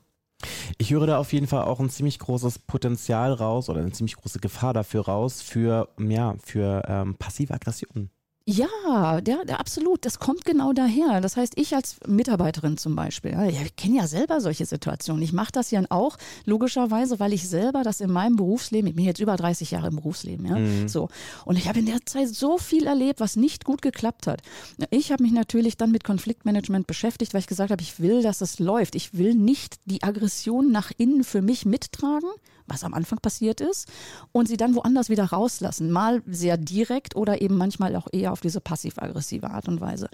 Ich 0.77 0.91
höre 0.91 1.07
da 1.07 1.17
auf 1.17 1.33
jeden 1.33 1.47
Fall 1.47 1.63
auch 1.63 1.79
ein 1.79 1.89
ziemlich 1.89 2.19
großes 2.19 2.59
Potenzial 2.59 3.33
raus 3.33 3.69
oder 3.69 3.81
eine 3.81 3.91
ziemlich 3.91 4.15
große 4.15 4.39
Gefahr 4.39 4.73
dafür 4.73 5.05
raus 5.05 5.41
für, 5.41 5.89
ja, 5.99 6.35
für 6.43 6.83
ähm, 6.87 7.15
passive 7.15 7.53
Aggressionen. 7.53 8.09
Ja, 8.47 9.21
der, 9.21 9.43
der, 9.43 9.59
absolut. 9.59 10.05
Das 10.05 10.19
kommt 10.19 10.45
genau 10.45 10.71
daher. 10.71 11.19
Das 11.19 11.35
heißt, 11.35 11.53
ich 11.55 11.73
als 11.73 11.95
Mitarbeiterin 12.07 12.77
zum 12.77 12.95
Beispiel, 12.95 13.31
ja, 13.31 13.43
ich 13.45 13.75
kenne 13.75 13.97
ja 13.97 14.07
selber 14.07 14.39
solche 14.39 14.67
Situationen. 14.67 15.23
Ich 15.23 15.33
mache 15.33 15.51
das 15.51 15.71
ja 15.71 15.81
auch 15.89 16.17
logischerweise, 16.45 17.19
weil 17.19 17.33
ich 17.33 17.49
selber 17.49 17.81
das 17.81 18.01
in 18.01 18.11
meinem 18.11 18.35
Berufsleben, 18.35 18.87
ich 18.87 18.95
bin 18.95 19.05
jetzt 19.05 19.19
über 19.19 19.35
30 19.35 19.71
Jahre 19.71 19.87
im 19.87 19.95
Berufsleben, 19.95 20.45
ja, 20.45 20.57
mhm. 20.57 20.87
so. 20.87 21.09
Und 21.45 21.57
ich 21.57 21.67
habe 21.67 21.79
in 21.79 21.87
der 21.87 22.05
Zeit 22.05 22.29
so 22.29 22.59
viel 22.59 22.85
erlebt, 22.85 23.19
was 23.19 23.35
nicht 23.35 23.65
gut 23.65 23.81
geklappt 23.81 24.27
hat. 24.27 24.43
Ich 24.91 25.11
habe 25.11 25.23
mich 25.23 25.31
natürlich 25.31 25.75
dann 25.75 25.89
mit 25.89 26.03
Konfliktmanagement 26.03 26.85
beschäftigt, 26.85 27.33
weil 27.33 27.41
ich 27.41 27.47
gesagt 27.47 27.71
habe, 27.71 27.81
ich 27.81 27.99
will, 27.99 28.21
dass 28.21 28.41
es 28.41 28.59
läuft. 28.59 28.93
Ich 28.93 29.15
will 29.17 29.33
nicht 29.33 29.77
die 29.85 30.03
Aggression 30.03 30.71
nach 30.71 30.91
innen 30.97 31.23
für 31.23 31.41
mich 31.41 31.65
mittragen, 31.65 32.29
was 32.67 32.83
am 32.83 32.93
Anfang 32.93 33.19
passiert 33.19 33.61
ist, 33.61 33.87
und 34.31 34.47
sie 34.47 34.57
dann 34.57 34.75
woanders 34.75 35.09
wieder 35.09 35.25
rauslassen. 35.25 35.91
Mal 35.91 36.21
sehr 36.25 36.57
direkt 36.57 37.15
oder 37.15 37.41
eben 37.41 37.57
manchmal 37.57 37.95
auch 37.95 38.07
eher 38.11 38.31
auf 38.31 38.41
diese 38.41 38.61
passiv-aggressive 38.61 39.49
Art 39.49 39.67
und 39.67 39.81
Weise. 39.81 40.09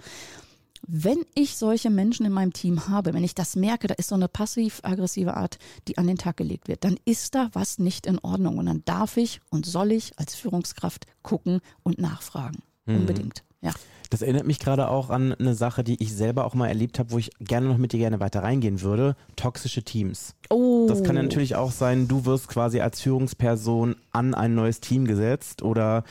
Wenn 0.86 1.24
ich 1.34 1.56
solche 1.56 1.90
Menschen 1.90 2.26
in 2.26 2.32
meinem 2.32 2.52
Team 2.52 2.88
habe, 2.88 3.14
wenn 3.14 3.22
ich 3.22 3.36
das 3.36 3.54
merke, 3.54 3.86
da 3.86 3.94
ist 3.94 4.08
so 4.08 4.16
eine 4.16 4.26
passiv-aggressive 4.26 5.34
Art, 5.34 5.58
die 5.86 5.96
an 5.96 6.08
den 6.08 6.18
Tag 6.18 6.36
gelegt 6.36 6.66
wird, 6.66 6.82
dann 6.82 6.98
ist 7.04 7.36
da 7.36 7.50
was 7.52 7.78
nicht 7.78 8.06
in 8.06 8.18
Ordnung. 8.18 8.58
Und 8.58 8.66
dann 8.66 8.84
darf 8.84 9.16
ich 9.16 9.40
und 9.50 9.64
soll 9.64 9.92
ich 9.92 10.18
als 10.18 10.34
Führungskraft 10.34 11.06
gucken 11.22 11.60
und 11.84 11.98
nachfragen. 11.98 12.62
Mhm. 12.86 12.96
Unbedingt. 12.96 13.44
Ja. 13.62 13.72
Das 14.10 14.20
erinnert 14.20 14.46
mich 14.46 14.58
gerade 14.58 14.88
auch 14.88 15.08
an 15.08 15.32
eine 15.32 15.54
Sache, 15.54 15.82
die 15.82 16.02
ich 16.02 16.14
selber 16.14 16.44
auch 16.44 16.52
mal 16.52 16.68
erlebt 16.68 16.98
habe, 16.98 17.12
wo 17.12 17.18
ich 17.18 17.30
gerne 17.40 17.66
noch 17.66 17.78
mit 17.78 17.94
dir 17.94 17.98
gerne 17.98 18.20
weiter 18.20 18.42
reingehen 18.42 18.82
würde. 18.82 19.16
Toxische 19.36 19.84
Teams. 19.84 20.34
Oh. 20.50 20.84
Das 20.86 21.02
kann 21.02 21.16
ja 21.16 21.22
natürlich 21.22 21.56
auch 21.56 21.72
sein, 21.72 22.08
du 22.08 22.26
wirst 22.26 22.48
quasi 22.48 22.80
als 22.80 23.00
Führungsperson 23.00 23.96
an 24.10 24.34
ein 24.34 24.54
neues 24.54 24.80
Team 24.80 25.06
gesetzt 25.06 25.62
oder 25.62 26.04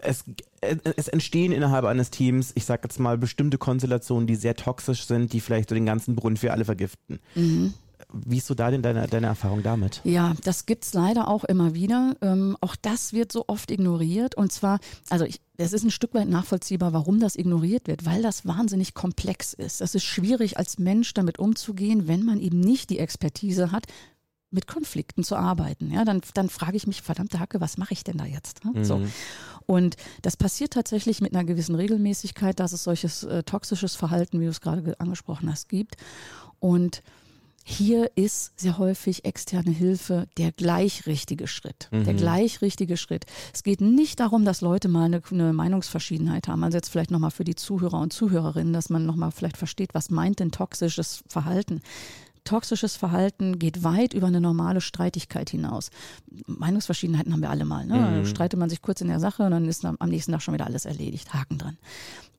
es, 0.00 0.24
es 0.60 1.08
entstehen 1.08 1.52
innerhalb 1.52 1.84
eines 1.84 2.10
Teams, 2.10 2.52
ich 2.54 2.64
sag 2.64 2.84
jetzt 2.84 2.98
mal, 2.98 3.18
bestimmte 3.18 3.58
Konstellationen, 3.58 4.26
die 4.26 4.36
sehr 4.36 4.54
toxisch 4.54 5.06
sind, 5.06 5.32
die 5.34 5.40
vielleicht 5.40 5.68
so 5.68 5.74
den 5.74 5.86
ganzen 5.86 6.16
Brunnen 6.16 6.36
für 6.36 6.52
alle 6.52 6.64
vergiften. 6.64 7.18
Mhm. 7.34 7.74
Wie 8.12 8.38
ist 8.38 8.46
so 8.46 8.54
da 8.54 8.70
denn 8.70 8.82
deine, 8.82 9.06
deine 9.06 9.26
Erfahrung 9.26 9.62
damit? 9.62 10.00
Ja, 10.04 10.34
das 10.44 10.66
gibt 10.66 10.84
es 10.84 10.94
leider 10.94 11.28
auch 11.28 11.44
immer 11.44 11.74
wieder. 11.74 12.16
Ähm, 12.20 12.56
auch 12.60 12.76
das 12.76 13.12
wird 13.12 13.32
so 13.32 13.44
oft 13.46 13.70
ignoriert. 13.70 14.34
Und 14.34 14.52
zwar, 14.52 14.80
also 15.08 15.24
ich, 15.24 15.40
es 15.56 15.72
ist 15.72 15.84
ein 15.84 15.90
Stück 15.90 16.14
weit 16.14 16.28
nachvollziehbar, 16.28 16.92
warum 16.92 17.20
das 17.20 17.36
ignoriert 17.36 17.86
wird, 17.86 18.04
weil 18.04 18.22
das 18.22 18.46
wahnsinnig 18.46 18.94
komplex 18.94 19.52
ist. 19.52 19.80
Es 19.80 19.94
ist 19.94 20.04
schwierig 20.04 20.58
als 20.58 20.78
Mensch 20.78 21.14
damit 21.14 21.38
umzugehen, 21.38 22.08
wenn 22.08 22.24
man 22.24 22.40
eben 22.40 22.60
nicht 22.60 22.90
die 22.90 22.98
Expertise 22.98 23.72
hat, 23.72 23.86
mit 24.52 24.66
Konflikten 24.66 25.24
zu 25.24 25.36
arbeiten. 25.36 25.90
Ja, 25.90 26.04
dann, 26.04 26.20
dann 26.34 26.50
frage 26.50 26.76
ich 26.76 26.86
mich, 26.86 27.02
verdammte 27.02 27.40
Hacke, 27.40 27.60
was 27.60 27.78
mache 27.78 27.94
ich 27.94 28.04
denn 28.04 28.18
da 28.18 28.26
jetzt? 28.26 28.64
Ne? 28.64 28.72
Mhm. 28.74 28.84
So. 28.84 29.00
Und 29.66 29.96
das 30.20 30.36
passiert 30.36 30.74
tatsächlich 30.74 31.20
mit 31.20 31.34
einer 31.34 31.44
gewissen 31.44 31.74
Regelmäßigkeit, 31.74 32.60
dass 32.60 32.72
es 32.72 32.84
solches 32.84 33.24
äh, 33.24 33.42
toxisches 33.42 33.94
Verhalten, 33.94 34.40
wie 34.40 34.44
du 34.44 34.50
es 34.50 34.60
gerade 34.60 34.98
angesprochen 35.00 35.50
hast, 35.50 35.68
gibt. 35.68 35.96
Und 36.60 37.02
hier 37.64 38.10
ist 38.16 38.58
sehr 38.58 38.78
häufig 38.78 39.24
externe 39.24 39.70
Hilfe 39.70 40.26
der 40.36 40.52
gleich 40.52 41.06
richtige 41.06 41.46
Schritt. 41.46 41.88
Mhm. 41.90 42.04
Der 42.04 42.14
gleich 42.14 42.60
richtige 42.60 42.96
Schritt. 42.96 43.24
Es 43.52 43.62
geht 43.62 43.80
nicht 43.80 44.20
darum, 44.20 44.44
dass 44.44 44.60
Leute 44.60 44.88
mal 44.88 45.04
eine, 45.04 45.22
eine 45.30 45.52
Meinungsverschiedenheit 45.52 46.48
haben. 46.48 46.64
Also 46.64 46.78
jetzt 46.78 46.88
vielleicht 46.88 47.10
nochmal 47.10 47.30
für 47.30 47.44
die 47.44 47.54
Zuhörer 47.54 48.00
und 48.00 48.12
Zuhörerinnen, 48.12 48.72
dass 48.72 48.90
man 48.90 49.06
nochmal 49.06 49.30
vielleicht 49.30 49.56
versteht, 49.56 49.94
was 49.94 50.10
meint 50.10 50.40
denn 50.40 50.50
toxisches 50.50 51.22
Verhalten? 51.28 51.80
Toxisches 52.44 52.96
Verhalten 52.96 53.60
geht 53.60 53.84
weit 53.84 54.14
über 54.14 54.26
eine 54.26 54.40
normale 54.40 54.80
Streitigkeit 54.80 55.48
hinaus. 55.48 55.90
Meinungsverschiedenheiten 56.46 57.32
haben 57.32 57.42
wir 57.42 57.50
alle 57.50 57.64
mal. 57.64 57.86
Ne? 57.86 58.22
Mhm. 58.22 58.26
Streitet 58.26 58.58
man 58.58 58.68
sich 58.68 58.82
kurz 58.82 59.00
in 59.00 59.08
der 59.08 59.20
Sache 59.20 59.44
und 59.44 59.52
dann 59.52 59.68
ist 59.68 59.84
am 59.84 59.96
nächsten 60.08 60.32
Tag 60.32 60.42
schon 60.42 60.54
wieder 60.54 60.66
alles 60.66 60.84
erledigt. 60.84 61.32
Haken 61.32 61.58
dran. 61.58 61.78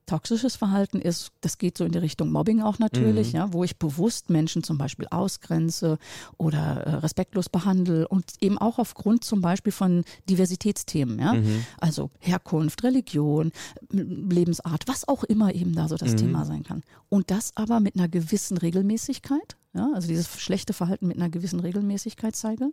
Toxisches 0.05 0.55
Verhalten 0.57 0.99
ist, 0.99 1.31
das 1.41 1.57
geht 1.57 1.77
so 1.77 1.85
in 1.85 1.91
die 1.93 1.97
Richtung 1.97 2.31
Mobbing 2.31 2.61
auch 2.61 2.77
natürlich, 2.77 3.31
Mhm. 3.33 3.37
ja, 3.37 3.53
wo 3.53 3.63
ich 3.63 3.77
bewusst 3.77 4.29
Menschen 4.29 4.61
zum 4.61 4.77
Beispiel 4.77 5.07
ausgrenze 5.09 5.97
oder 6.37 6.81
äh, 6.85 6.95
respektlos 6.95 7.47
behandle 7.49 8.07
und 8.07 8.25
eben 8.41 8.57
auch 8.57 8.79
aufgrund 8.79 9.23
zum 9.23 9.41
Beispiel 9.41 9.71
von 9.71 10.03
Diversitätsthemen, 10.29 11.19
ja, 11.19 11.35
Mhm. 11.35 11.65
also 11.79 12.09
Herkunft, 12.19 12.83
Religion, 12.83 13.51
M- 13.91 14.29
Lebensart, 14.29 14.83
was 14.87 15.07
auch 15.07 15.23
immer 15.23 15.55
eben 15.55 15.73
da 15.73 15.87
so 15.87 15.95
das 15.95 16.11
Mhm. 16.13 16.17
Thema 16.17 16.45
sein 16.45 16.63
kann. 16.63 16.83
Und 17.09 17.31
das 17.31 17.51
aber 17.55 17.79
mit 17.79 17.95
einer 17.95 18.09
gewissen 18.09 18.57
Regelmäßigkeit, 18.57 19.55
ja, 19.73 19.89
also 19.93 20.07
dieses 20.07 20.39
schlechte 20.39 20.73
Verhalten 20.73 21.07
mit 21.07 21.17
einer 21.17 21.29
gewissen 21.29 21.59
Regelmäßigkeit 21.61 22.35
zeige 22.35 22.71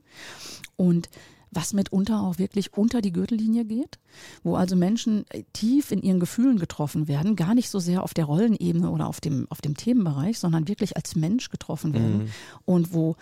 und 0.76 1.08
was 1.50 1.73
mitunter 1.73 2.23
auch 2.23 2.38
wirklich 2.38 2.75
unter 2.75 3.00
die 3.00 3.12
Gürtellinie 3.12 3.64
geht, 3.64 3.99
wo 4.42 4.57
also 4.57 4.76
Menschen 4.76 5.25
äh, 5.30 5.45
tief 5.52 5.90
in 5.90 6.02
ihren 6.02 6.21
Gefühlen 6.21 6.59
getroffen 6.59 7.09
werden, 7.09 7.37
gar 7.37 7.54
nicht 7.54 7.71
so 7.71 7.78
sehr 7.78 8.02
auf 8.02 8.14
der 8.14 8.25
Rollenebene 8.25 8.90
oder 8.90 9.07
auf 9.07 9.21
dem, 9.21 9.47
auf 9.50 9.61
dem 9.61 9.76
Themenbereich, 9.76 10.38
sondern 10.38 10.69
wirklich 10.69 10.97
als 10.97 11.16
Mensch 11.16 11.50
getroffen 11.50 11.92
werden 11.92 12.30
und 12.64 12.92
wo 12.95 13.16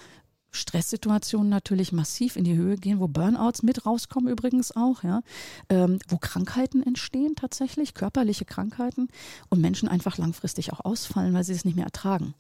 Stresssituationen 0.50 1.48
natürlich 1.48 1.92
massiv 1.92 2.36
in 2.36 2.44
die 2.44 2.56
Höhe 2.56 2.76
gehen, 2.76 3.00
wo 3.00 3.08
Burnouts 3.08 3.62
mit 3.62 3.84
rauskommen 3.84 4.32
übrigens 4.32 4.74
auch, 4.74 5.02
ja, 5.02 5.20
ähm, 5.68 5.98
wo 6.08 6.16
Krankheiten 6.16 6.82
entstehen 6.82 7.34
tatsächlich, 7.36 7.94
körperliche 7.94 8.44
Krankheiten 8.44 9.08
und 9.50 9.60
Menschen 9.60 9.88
einfach 9.88 10.16
langfristig 10.16 10.72
auch 10.72 10.84
ausfallen, 10.84 11.34
weil 11.34 11.44
sie 11.44 11.52
es 11.52 11.64
nicht 11.64 11.76
mehr 11.76 11.84
ertragen. 11.84 12.34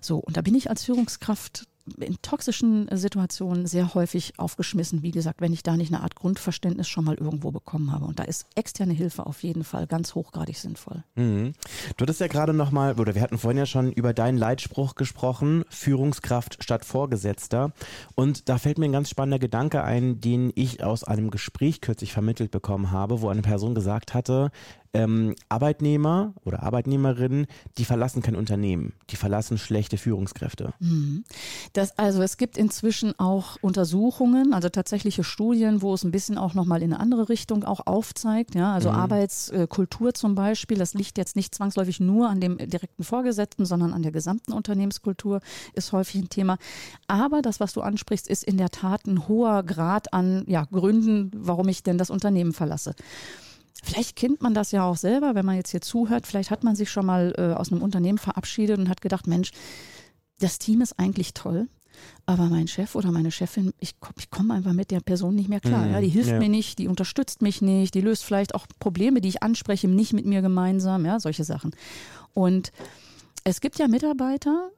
So, 0.00 0.18
und 0.18 0.36
da 0.36 0.42
bin 0.42 0.54
ich 0.54 0.68
als 0.70 0.84
Führungskraft 0.84 1.66
in 1.98 2.16
toxischen 2.22 2.88
Situationen 2.92 3.66
sehr 3.66 3.94
häufig 3.94 4.38
aufgeschmissen, 4.38 5.02
wie 5.02 5.10
gesagt, 5.10 5.40
wenn 5.40 5.52
ich 5.52 5.62
da 5.62 5.76
nicht 5.76 5.92
eine 5.92 6.02
Art 6.02 6.14
Grundverständnis 6.14 6.88
schon 6.88 7.04
mal 7.04 7.16
irgendwo 7.16 7.50
bekommen 7.50 7.92
habe. 7.92 8.06
Und 8.06 8.18
da 8.18 8.24
ist 8.24 8.46
externe 8.54 8.94
Hilfe 8.94 9.26
auf 9.26 9.42
jeden 9.42 9.64
Fall 9.64 9.86
ganz 9.86 10.14
hochgradig 10.14 10.58
sinnvoll. 10.58 11.04
Mhm. 11.14 11.52
Du 11.96 12.02
hattest 12.02 12.20
ja 12.20 12.26
gerade 12.26 12.54
nochmal, 12.54 12.98
oder 12.98 13.14
wir 13.14 13.22
hatten 13.22 13.38
vorhin 13.38 13.58
ja 13.58 13.66
schon 13.66 13.92
über 13.92 14.14
deinen 14.14 14.38
Leitspruch 14.38 14.94
gesprochen, 14.94 15.64
Führungskraft 15.68 16.62
statt 16.62 16.84
Vorgesetzter. 16.84 17.72
Und 18.14 18.48
da 18.48 18.58
fällt 18.58 18.78
mir 18.78 18.86
ein 18.86 18.92
ganz 18.92 19.10
spannender 19.10 19.38
Gedanke 19.38 19.82
ein, 19.84 20.20
den 20.20 20.52
ich 20.54 20.82
aus 20.82 21.04
einem 21.04 21.30
Gespräch 21.30 21.80
kürzlich 21.80 22.12
vermittelt 22.12 22.50
bekommen 22.50 22.90
habe, 22.90 23.20
wo 23.20 23.28
eine 23.28 23.42
Person 23.42 23.74
gesagt 23.74 24.14
hatte, 24.14 24.50
ähm, 24.94 25.34
Arbeitnehmer 25.48 26.32
oder 26.44 26.62
Arbeitnehmerinnen, 26.62 27.46
die 27.76 27.84
verlassen 27.84 28.22
kein 28.22 28.36
Unternehmen, 28.36 28.94
die 29.10 29.16
verlassen 29.16 29.58
schlechte 29.58 29.98
Führungskräfte. 29.98 30.72
Das, 31.72 31.98
also 31.98 32.22
es 32.22 32.36
gibt 32.36 32.56
inzwischen 32.56 33.18
auch 33.18 33.56
Untersuchungen, 33.60 34.54
also 34.54 34.68
tatsächliche 34.68 35.24
Studien, 35.24 35.82
wo 35.82 35.92
es 35.94 36.04
ein 36.04 36.12
bisschen 36.12 36.38
auch 36.38 36.54
nochmal 36.54 36.82
in 36.82 36.92
eine 36.92 37.00
andere 37.00 37.28
Richtung 37.28 37.64
auch 37.64 37.86
aufzeigt. 37.86 38.54
Ja, 38.54 38.72
also 38.72 38.90
Arbeitskultur 38.90 40.14
zum 40.14 40.34
Beispiel, 40.34 40.78
das 40.78 40.94
liegt 40.94 41.18
jetzt 41.18 41.34
nicht 41.36 41.54
zwangsläufig 41.54 41.98
nur 41.98 42.28
an 42.28 42.40
dem 42.40 42.58
direkten 42.58 43.02
Vorgesetzten, 43.02 43.66
sondern 43.66 43.92
an 43.92 44.02
der 44.02 44.12
gesamten 44.12 44.52
Unternehmenskultur, 44.52 45.40
ist 45.74 45.92
häufig 45.92 46.22
ein 46.22 46.28
Thema. 46.28 46.58
Aber 47.08 47.42
das, 47.42 47.58
was 47.58 47.72
du 47.72 47.80
ansprichst, 47.80 48.28
ist 48.28 48.44
in 48.44 48.56
der 48.56 48.70
Tat 48.70 49.06
ein 49.06 49.26
hoher 49.26 49.64
Grad 49.64 50.12
an 50.12 50.44
ja, 50.46 50.64
Gründen, 50.64 51.32
warum 51.34 51.68
ich 51.68 51.82
denn 51.82 51.98
das 51.98 52.10
Unternehmen 52.10 52.52
verlasse. 52.52 52.94
Vielleicht 53.84 54.16
kennt 54.16 54.40
man 54.40 54.54
das 54.54 54.72
ja 54.72 54.84
auch 54.84 54.96
selber, 54.96 55.34
wenn 55.34 55.44
man 55.44 55.56
jetzt 55.56 55.70
hier 55.70 55.82
zuhört. 55.82 56.26
Vielleicht 56.26 56.50
hat 56.50 56.64
man 56.64 56.74
sich 56.74 56.90
schon 56.90 57.04
mal 57.04 57.34
äh, 57.36 57.52
aus 57.52 57.70
einem 57.70 57.82
Unternehmen 57.82 58.18
verabschiedet 58.18 58.78
und 58.78 58.88
hat 58.88 59.02
gedacht, 59.02 59.26
Mensch, 59.26 59.50
das 60.38 60.58
Team 60.58 60.80
ist 60.80 60.98
eigentlich 60.98 61.34
toll, 61.34 61.68
aber 62.26 62.44
mein 62.46 62.66
Chef 62.66 62.94
oder 62.94 63.12
meine 63.12 63.30
Chefin, 63.30 63.72
ich, 63.78 63.94
ich 64.18 64.30
komme 64.30 64.54
einfach 64.54 64.72
mit 64.72 64.90
der 64.90 65.00
Person 65.00 65.34
nicht 65.34 65.48
mehr 65.48 65.60
klar. 65.60 65.86
Mhm, 65.86 65.92
Ja, 65.92 66.00
die 66.00 66.08
hilft 66.08 66.30
ja. 66.30 66.38
mir 66.38 66.48
nicht, 66.48 66.78
die 66.78 66.88
unterstützt 66.88 67.42
mich 67.42 67.62
nicht, 67.62 67.94
die 67.94 68.00
löst 68.00 68.24
vielleicht 68.24 68.54
auch 68.54 68.66
Probleme, 68.80 69.20
die 69.20 69.28
ich 69.28 69.42
anspreche, 69.42 69.86
nicht 69.86 70.12
mit 70.12 70.24
mir 70.26 70.42
gemeinsam, 70.42 71.04
ja, 71.04 71.20
solche 71.20 71.44
Sachen. 71.44 71.72
Und 72.32 72.72
es 73.44 73.60
gibt 73.60 73.78
ja 73.78 73.86
Mitarbeiter, 73.86 74.70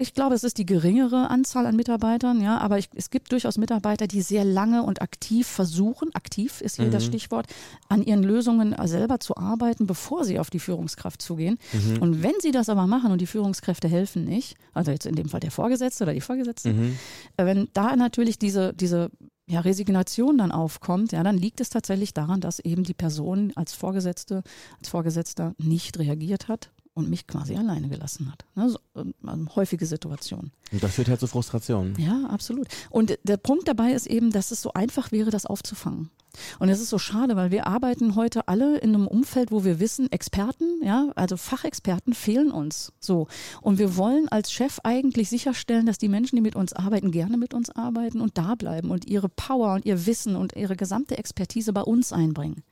ich 0.00 0.14
glaube, 0.14 0.36
es 0.36 0.44
ist 0.44 0.58
die 0.58 0.66
geringere 0.66 1.28
Anzahl 1.28 1.66
an 1.66 1.74
Mitarbeitern, 1.74 2.40
ja, 2.40 2.58
aber 2.58 2.78
ich, 2.78 2.88
es 2.94 3.10
gibt 3.10 3.32
durchaus 3.32 3.58
Mitarbeiter, 3.58 4.06
die 4.06 4.22
sehr 4.22 4.44
lange 4.44 4.84
und 4.84 5.02
aktiv 5.02 5.46
versuchen, 5.48 6.14
aktiv 6.14 6.60
ist 6.60 6.76
hier 6.76 6.88
das 6.90 7.04
Stichwort, 7.04 7.46
an 7.88 8.02
ihren 8.04 8.22
Lösungen 8.22 8.76
selber 8.86 9.18
zu 9.18 9.36
arbeiten, 9.36 9.86
bevor 9.88 10.24
sie 10.24 10.38
auf 10.38 10.50
die 10.50 10.60
Führungskraft 10.60 11.20
zugehen. 11.20 11.58
Und 12.00 12.22
wenn 12.22 12.34
sie 12.40 12.52
das 12.52 12.68
aber 12.68 12.86
machen 12.86 13.10
und 13.10 13.20
die 13.20 13.26
Führungskräfte 13.26 13.88
helfen 13.88 14.24
nicht, 14.24 14.56
also 14.72 14.92
jetzt 14.92 15.04
in 15.04 15.16
dem 15.16 15.28
Fall 15.28 15.40
der 15.40 15.50
Vorgesetzte 15.50 16.04
oder 16.04 16.14
die 16.14 16.20
Vorgesetzte, 16.20 16.72
Mhm. 16.72 16.96
äh, 17.36 17.44
wenn 17.44 17.68
da 17.72 17.96
natürlich 17.96 18.38
diese, 18.38 18.72
diese 18.74 19.10
ja, 19.50 19.60
Resignation 19.60 20.38
dann 20.38 20.52
aufkommt, 20.52 21.12
ja, 21.12 21.22
dann 21.22 21.38
liegt 21.38 21.60
es 21.60 21.70
tatsächlich 21.70 22.12
daran, 22.14 22.40
dass 22.40 22.58
eben 22.60 22.84
die 22.84 22.94
Person 22.94 23.52
als 23.56 23.72
Vorgesetzte, 23.72 24.42
als 24.78 24.90
Vorgesetzter 24.90 25.54
nicht 25.58 25.98
reagiert 25.98 26.48
hat 26.48 26.70
und 26.98 27.08
mich 27.08 27.26
quasi 27.26 27.56
alleine 27.56 27.88
gelassen 27.88 28.30
hat. 28.30 28.44
Ne, 28.54 28.68
so, 28.68 28.78
ähm, 28.96 29.48
häufige 29.54 29.86
Situation. 29.86 30.50
Und 30.72 30.82
das 30.82 30.94
führt 30.94 31.08
halt 31.08 31.20
zu 31.20 31.26
Frustrationen. 31.26 31.94
Ja, 31.98 32.26
absolut. 32.26 32.68
Und 32.90 33.18
der 33.22 33.36
Punkt 33.36 33.68
dabei 33.68 33.92
ist 33.92 34.06
eben, 34.06 34.30
dass 34.30 34.50
es 34.50 34.60
so 34.60 34.72
einfach 34.74 35.12
wäre, 35.12 35.30
das 35.30 35.46
aufzufangen. 35.46 36.10
Und 36.58 36.68
es 36.68 36.80
ist 36.80 36.90
so 36.90 36.98
schade, 36.98 37.36
weil 37.36 37.50
wir 37.50 37.66
arbeiten 37.66 38.14
heute 38.14 38.48
alle 38.48 38.78
in 38.78 38.94
einem 38.94 39.06
Umfeld, 39.06 39.50
wo 39.50 39.64
wir 39.64 39.80
wissen, 39.80 40.10
Experten, 40.12 40.82
ja, 40.82 41.10
also 41.14 41.36
Fachexperten 41.36 42.14
fehlen 42.14 42.50
uns. 42.50 42.92
So. 43.00 43.28
Und 43.62 43.78
wir 43.78 43.96
wollen 43.96 44.28
als 44.28 44.52
Chef 44.52 44.78
eigentlich 44.84 45.28
sicherstellen, 45.28 45.86
dass 45.86 45.98
die 45.98 46.08
Menschen, 46.08 46.36
die 46.36 46.42
mit 46.42 46.56
uns 46.56 46.72
arbeiten, 46.72 47.10
gerne 47.10 47.38
mit 47.38 47.54
uns 47.54 47.70
arbeiten 47.70 48.20
und 48.20 48.38
da 48.38 48.54
bleiben 48.54 48.90
und 48.90 49.06
ihre 49.06 49.28
Power 49.28 49.74
und 49.74 49.86
ihr 49.86 50.06
Wissen 50.06 50.36
und 50.36 50.54
ihre 50.54 50.76
gesamte 50.76 51.16
Expertise 51.16 51.72
bei 51.72 51.82
uns 51.82 52.12
einbringen. 52.12 52.62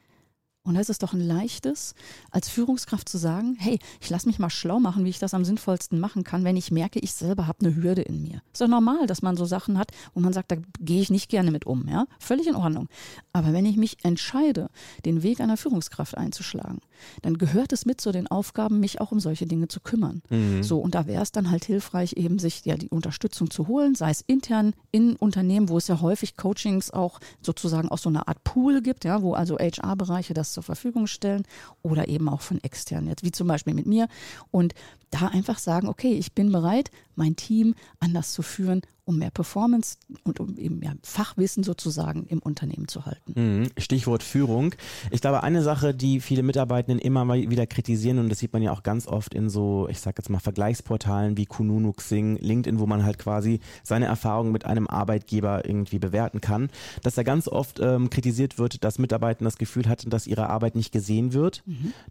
Und 0.67 0.75
da 0.75 0.81
ist 0.81 0.91
es 0.91 0.99
doch 0.99 1.13
ein 1.13 1.21
leichtes, 1.21 1.95
als 2.31 2.49
Führungskraft 2.49 3.09
zu 3.09 3.19
sagen, 3.19 3.57
hey, 3.59 3.79
ich 4.01 4.11
lasse 4.11 4.27
mich 4.27 4.39
mal 4.39 4.51
schlau 4.51 4.81
machen, 4.81 5.05
wie 5.05 5.11
ich 5.11 5.19
das 5.19 5.33
am 5.33 5.45
sinnvollsten 5.45 6.01
machen 6.01 6.25
kann, 6.25 6.45
wenn 6.45 6.57
ich 6.57 6.71
merke, 6.71 6.99
ich 6.99 7.13
selber 7.13 7.47
habe 7.47 7.65
eine 7.65 7.77
Hürde 7.77 8.03
in 8.03 8.23
mir. 8.23 8.43
Ist 8.53 8.61
doch 8.61 8.69
normal, 8.69 9.07
dass 9.07 9.23
man 9.23 9.37
so 9.37 9.45
Sachen 9.45 9.79
hat, 9.79 9.93
wo 10.15 10.21
man 10.21 10.33
sagt, 10.33 10.51
da 10.51 10.57
gehe 10.81 11.01
ich 11.01 11.11
nicht 11.11 11.31
gerne 11.31 11.51
mit 11.51 11.67
um, 11.67 11.89
ja? 11.89 12.07
Völlig 12.19 12.47
in 12.47 12.57
Ordnung. 12.57 12.89
Aber 13.33 13.53
wenn 13.53 13.65
ich 13.65 13.77
mich 13.77 14.05
entscheide, 14.05 14.69
den 15.05 15.23
Weg 15.23 15.41
einer 15.41 15.57
Führungskraft 15.57 16.17
einzuschlagen, 16.17 16.81
dann 17.23 17.39
gehört 17.39 17.73
es 17.73 17.87
mit 17.87 18.01
zu 18.01 18.11
den 18.11 18.27
Aufgaben, 18.27 18.81
mich 18.81 19.01
auch 19.01 19.13
um 19.13 19.21
solche 19.21 19.47
Dinge 19.47 19.69
zu 19.69 19.81
kümmern. 19.81 20.23
So, 20.63 20.79
und 20.79 20.95
da 20.95 21.07
wäre 21.07 21.23
es 21.23 21.31
dann 21.31 21.51
halt 21.51 21.65
hilfreich, 21.65 22.15
eben 22.15 22.39
sich 22.39 22.65
ja 22.65 22.77
die 22.77 22.89
Unterstützung 22.89 23.51
zu 23.51 23.69
holen, 23.69 23.95
sei 23.95 24.11
es 24.11 24.23
intern 24.27 24.73
in 24.91 25.15
Unternehmen, 25.17 25.69
wo 25.69 25.79
es 25.79 25.87
ja 25.89 26.01
häufig 26.01 26.37
Coachings 26.37 26.91
auch 26.91 27.21
sozusagen 27.41 27.89
aus 27.89 28.03
so 28.03 28.09
einer 28.09 28.27
Art 28.29 28.43
Pool 28.45 28.83
gibt, 28.83 29.05
ja, 29.05 29.23
wo 29.23 29.35
also 29.35 29.59
HR-Bereiche 29.59 30.35
das 30.35 30.55
zur 30.57 30.63
Verfügung 30.63 31.07
stellen 31.07 31.43
oder 31.83 32.09
eben 32.09 32.31
auch 32.31 32.41
von 32.41 32.65
externen, 32.65 33.09
jetzt 33.09 33.23
wie 33.23 33.31
zum 33.31 33.47
Beispiel 33.47 33.75
mit 33.75 33.85
mir. 33.85 34.09
Und 34.51 34.75
da 35.11 35.29
einfach 35.29 35.59
sagen, 35.59 35.87
okay, 35.87 36.15
ich 36.15 36.33
bin 36.33 36.51
bereit, 36.51 36.91
mein 37.15 37.37
Team 37.37 37.75
anders 38.01 38.33
zu 38.33 38.41
führen, 38.41 38.81
um 39.07 39.19
mehr 39.19 39.31
Performance 39.31 39.97
und 40.25 40.41
um 40.41 40.59
eben 40.59 40.81
mehr 40.81 40.97
Fachwissen 41.03 41.63
sozusagen 41.63 42.27
im 42.27 42.41
Unternehmen 42.41 42.89
zu 42.89 43.07
halten. 43.07 43.33
Mhm. 43.35 43.69
Stichwort 43.79 44.23
Führung. 44.23 44.75
Ich 45.11 45.21
glaube, 45.21 45.43
eine 45.43 45.63
Sache, 45.63 45.95
die 45.95 46.21
viele 46.21 46.43
Mitarbeitenden 46.43 46.99
immer 46.99 47.25
mal 47.25 47.49
wieder 47.49 47.67
kritisieren, 47.67 48.19
und 48.19 48.29
das 48.29 48.41
sieht 48.41 48.53
man 48.53 48.63
ja 48.63 48.73
auch 48.73 48.83
ganz 48.83 49.07
oft 49.07 49.33
in 49.33 49.49
so, 49.49 49.87
ich 49.89 50.01
sag 50.01 50.19
jetzt 50.19 50.29
mal, 50.29 50.41
Vergleichsportalen 50.41 51.37
wie 51.37 51.47
Kununu, 51.47 51.93
Xing, 51.93 52.37
LinkedIn, 52.37 52.81
wo 52.81 52.87
man 52.87 53.05
halt 53.05 53.19
quasi 53.19 53.61
seine 53.85 54.07
Erfahrungen 54.07 54.53
mit 54.53 54.67
einem 54.67 54.89
Arbeitgeber 54.89 55.65
irgendwie 55.65 55.99
bewerten 55.99 56.41
kann, 56.41 56.69
dass 57.03 57.15
da 57.15 57.23
ganz 57.23 57.47
oft 57.49 57.79
ähm, 57.81 58.11
kritisiert 58.11 58.59
wird, 58.59 58.83
dass 58.83 58.99
Mitarbeiter 58.99 59.45
das 59.45 59.57
Gefühl 59.57 59.89
hatten, 59.89 60.11
dass 60.11 60.27
ihre 60.27 60.51
Arbeit 60.51 60.75
nicht 60.75 60.91
gesehen 60.93 61.33
wird, 61.33 61.63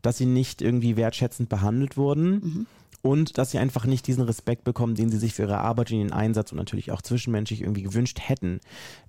dass 0.01 0.17
sie 0.17 0.25
nicht 0.25 0.61
irgendwie 0.61 0.95
wertschätzend 0.95 1.49
behandelt 1.49 1.97
wurden. 1.97 2.67
Und 3.05 3.37
dass 3.37 3.51
sie 3.51 3.59
einfach 3.59 3.85
nicht 3.85 4.07
diesen 4.07 4.23
Respekt 4.23 4.63
bekommen, 4.63 4.95
den 4.95 5.11
sie 5.11 5.19
sich 5.19 5.35
für 5.35 5.43
ihre 5.43 5.59
Arbeit 5.59 5.91
und 5.91 5.99
ihren 5.99 6.11
Einsatz 6.11 6.51
und 6.51 6.57
natürlich 6.57 6.91
auch 6.91 7.03
zwischenmenschlich 7.03 7.61
irgendwie 7.61 7.83
gewünscht 7.83 8.17
hätten. 8.19 8.61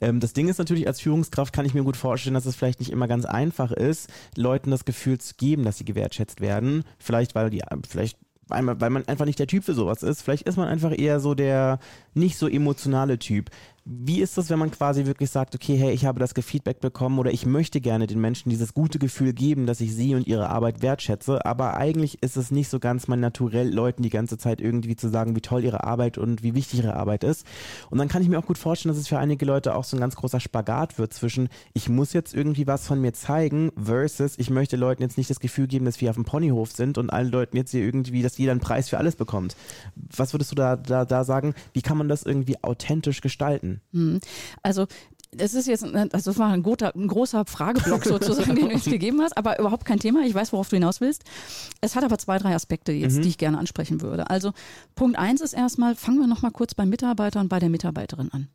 Ähm, 0.03 0.21
das 0.21 0.35
Ding 0.35 0.49
ist 0.49 0.59
natürlich, 0.59 0.87
als 0.87 1.01
Führungskraft 1.01 1.55
kann 1.55 1.65
ich 1.65 1.73
mir 1.73 1.83
gut 1.83 1.97
vorstellen, 1.97 2.35
dass 2.35 2.45
es 2.45 2.57
vielleicht 2.57 2.79
nicht 2.79 2.93
immer 2.93 3.09
ganz 3.09 3.25
einfach 3.25 3.73
ist, 3.73 4.11
Leuten 4.37 4.71
das 4.71 4.85
Gefühl 4.85 5.17
zu 5.17 5.33
geben, 5.37 5.65
dass 5.65 5.79
sie 5.79 5.87
gewertschätzt 5.87 6.43
werden. 6.43 6.85
Vielleicht, 6.99 7.35
weil 7.35 7.49
die, 7.49 7.63
vielleicht 7.89 8.19
weil 8.49 8.63
man, 8.63 8.81
weil 8.81 8.91
man 8.91 9.09
einfach 9.09 9.25
nicht 9.25 9.39
der 9.39 9.47
Typ 9.47 9.65
für 9.65 9.75
sowas 9.75 10.03
ist. 10.03 10.21
Vielleicht 10.21 10.47
ist 10.47 10.57
man 10.57 10.69
einfach 10.69 10.97
eher 10.97 11.19
so 11.19 11.35
der 11.35 11.79
nicht 12.13 12.37
so 12.37 12.49
emotionale 12.49 13.19
Typ. 13.19 13.51
Wie 13.89 14.21
ist 14.21 14.37
das, 14.37 14.51
wenn 14.51 14.59
man 14.59 14.73
quasi 14.73 15.07
wirklich 15.07 15.31
sagt, 15.31 15.55
okay, 15.55 15.77
hey, 15.77 15.93
ich 15.93 16.07
habe 16.07 16.19
das 16.19 16.33
Feedback 16.33 16.81
bekommen 16.81 17.21
oder 17.21 17.31
ich 17.31 17.47
möchte 17.47 17.81
gerne 17.81 18.09
den 18.09 18.21
Menschen 18.21 18.51
dieses 18.51 18.75
gute 18.75 18.99
Gefühl 18.99 19.33
geben, 19.33 19.67
dass 19.67 19.81
ich 19.81 19.95
sie 19.95 20.17
und 20.17 20.27
ihre 20.27 20.51
Arbeit 20.51 20.83
wertschätze, 20.83 21.47
aber 21.47 21.77
eigentlich 21.77 22.21
ist 22.21 22.37
es 22.37 22.51
nicht 22.51 22.69
so 22.69 22.81
ganz 22.81 23.07
mein 23.07 23.21
Naturell, 23.21 23.73
Leuten 23.73 24.03
die 24.03 24.11
ganze 24.11 24.39
Zeit 24.39 24.61
irgendwie 24.61 24.97
zu 24.97 25.09
sagen, 25.09 25.37
wie 25.37 25.41
toll 25.41 25.63
ihre 25.63 25.85
Arbeit 25.85 26.19
und 26.19 26.43
wie 26.43 26.57
wichtig 26.57 26.81
ihre 26.81 26.97
Arbeit 26.97 27.23
ist. 27.23 27.47
Und 27.89 27.99
dann 27.99 28.09
kann 28.09 28.23
ich 28.23 28.29
mir 28.29 28.41
auch 28.41 28.47
gut 28.47 28.59
vorstellen, 28.59 28.93
dass 28.93 29.01
es 29.01 29.07
für 29.07 29.21
einige 29.21 29.47
Leute 29.47 29.77
auch 29.77 29.85
so 29.85 29.97
ein 29.97 30.01
ganz 30.01 30.17
großer 30.17 30.41
Spagat 30.41 30.99
wird 30.99 31.15
zwischen, 31.15 31.49
ich 31.73 31.89
muss 31.89 32.13
jetzt 32.13 32.35
irgendwie 32.35 32.67
was 32.67 32.89
von 32.89 33.01
mir 33.01 33.13
zeigen, 33.13 33.71
versus, 33.81 34.37
ich 34.37 34.51
möchte 34.51 34.77
Leuten 34.77 35.03
jetzt 35.03 35.17
nicht 35.17 35.31
das 35.31 35.39
Gefühl 35.39 35.69
geben, 35.69 35.85
dass 35.85 36.01
wir 36.01 36.11
auf 36.11 36.17
dem 36.17 36.25
Ponyhof 36.25 36.73
sind 36.73 36.99
und 36.99 37.11
allen 37.11 37.31
Leuten 37.31 37.57
jetzt 37.57 37.71
hier 37.71 37.85
irgendwie, 37.85 38.23
dass 38.23 38.37
jeder 38.37 38.51
einen 38.51 38.61
Preis 38.61 38.89
für 38.89 38.99
alles 38.99 39.15
bekommt. 39.15 39.55
Was 39.95 40.35
würdest 40.35 40.51
du 40.51 40.57
da, 40.57 40.75
da, 40.75 41.05
da 41.05 41.23
sagen? 41.23 41.55
Wie 41.73 41.83
kann 41.83 41.97
man 41.97 42.09
das 42.09 42.25
irgendwie 42.25 42.65
authentisch 42.65 43.21
gestalten? 43.21 43.76
Mhm. 43.93 44.21
Also 44.63 44.87
das 45.33 45.55
ist 45.55 45.67
jetzt, 45.67 45.85
also 45.85 46.31
das 46.31 46.39
war 46.39 46.51
ein, 46.51 46.63
guter, 46.63 46.95
ein 46.95 47.09
großer 47.09 47.45
Frageblock 47.45 48.05
sozusagen, 48.05 48.55
den 48.55 48.69
du 48.69 48.75
jetzt 48.75 48.87
gegeben 48.87 49.21
hast, 49.21 49.37
aber 49.37 49.59
überhaupt 49.59 49.85
kein 49.85 49.99
Thema. 49.99 50.25
Ich 50.25 50.35
weiß, 50.35 50.53
worauf 50.53 50.69
du 50.69 50.77
hinaus 50.77 51.01
willst. 51.01 51.25
Es 51.81 51.97
hat 51.97 52.05
aber 52.05 52.19
zwei, 52.19 52.39
drei 52.39 52.55
Aspekte 52.55 52.93
jetzt, 52.93 53.17
mhm. 53.17 53.23
die 53.23 53.29
ich 53.29 53.39
gerne 53.39 53.59
ansprechen 53.59 54.01
würde. 54.01 54.31
Also 54.31 54.53
Punkt 54.95 55.19
eins 55.19 55.41
ist 55.41 55.53
erstmal, 55.53 55.95
fangen 55.95 56.19
wir 56.19 56.27
nochmal 56.27 56.53
kurz 56.53 56.75
beim 56.75 56.89
Mitarbeiter 56.89 57.41
und 57.41 57.49
bei 57.49 57.59
der 57.59 57.69
Mitarbeiterin 57.69 58.31
an. 58.33 58.49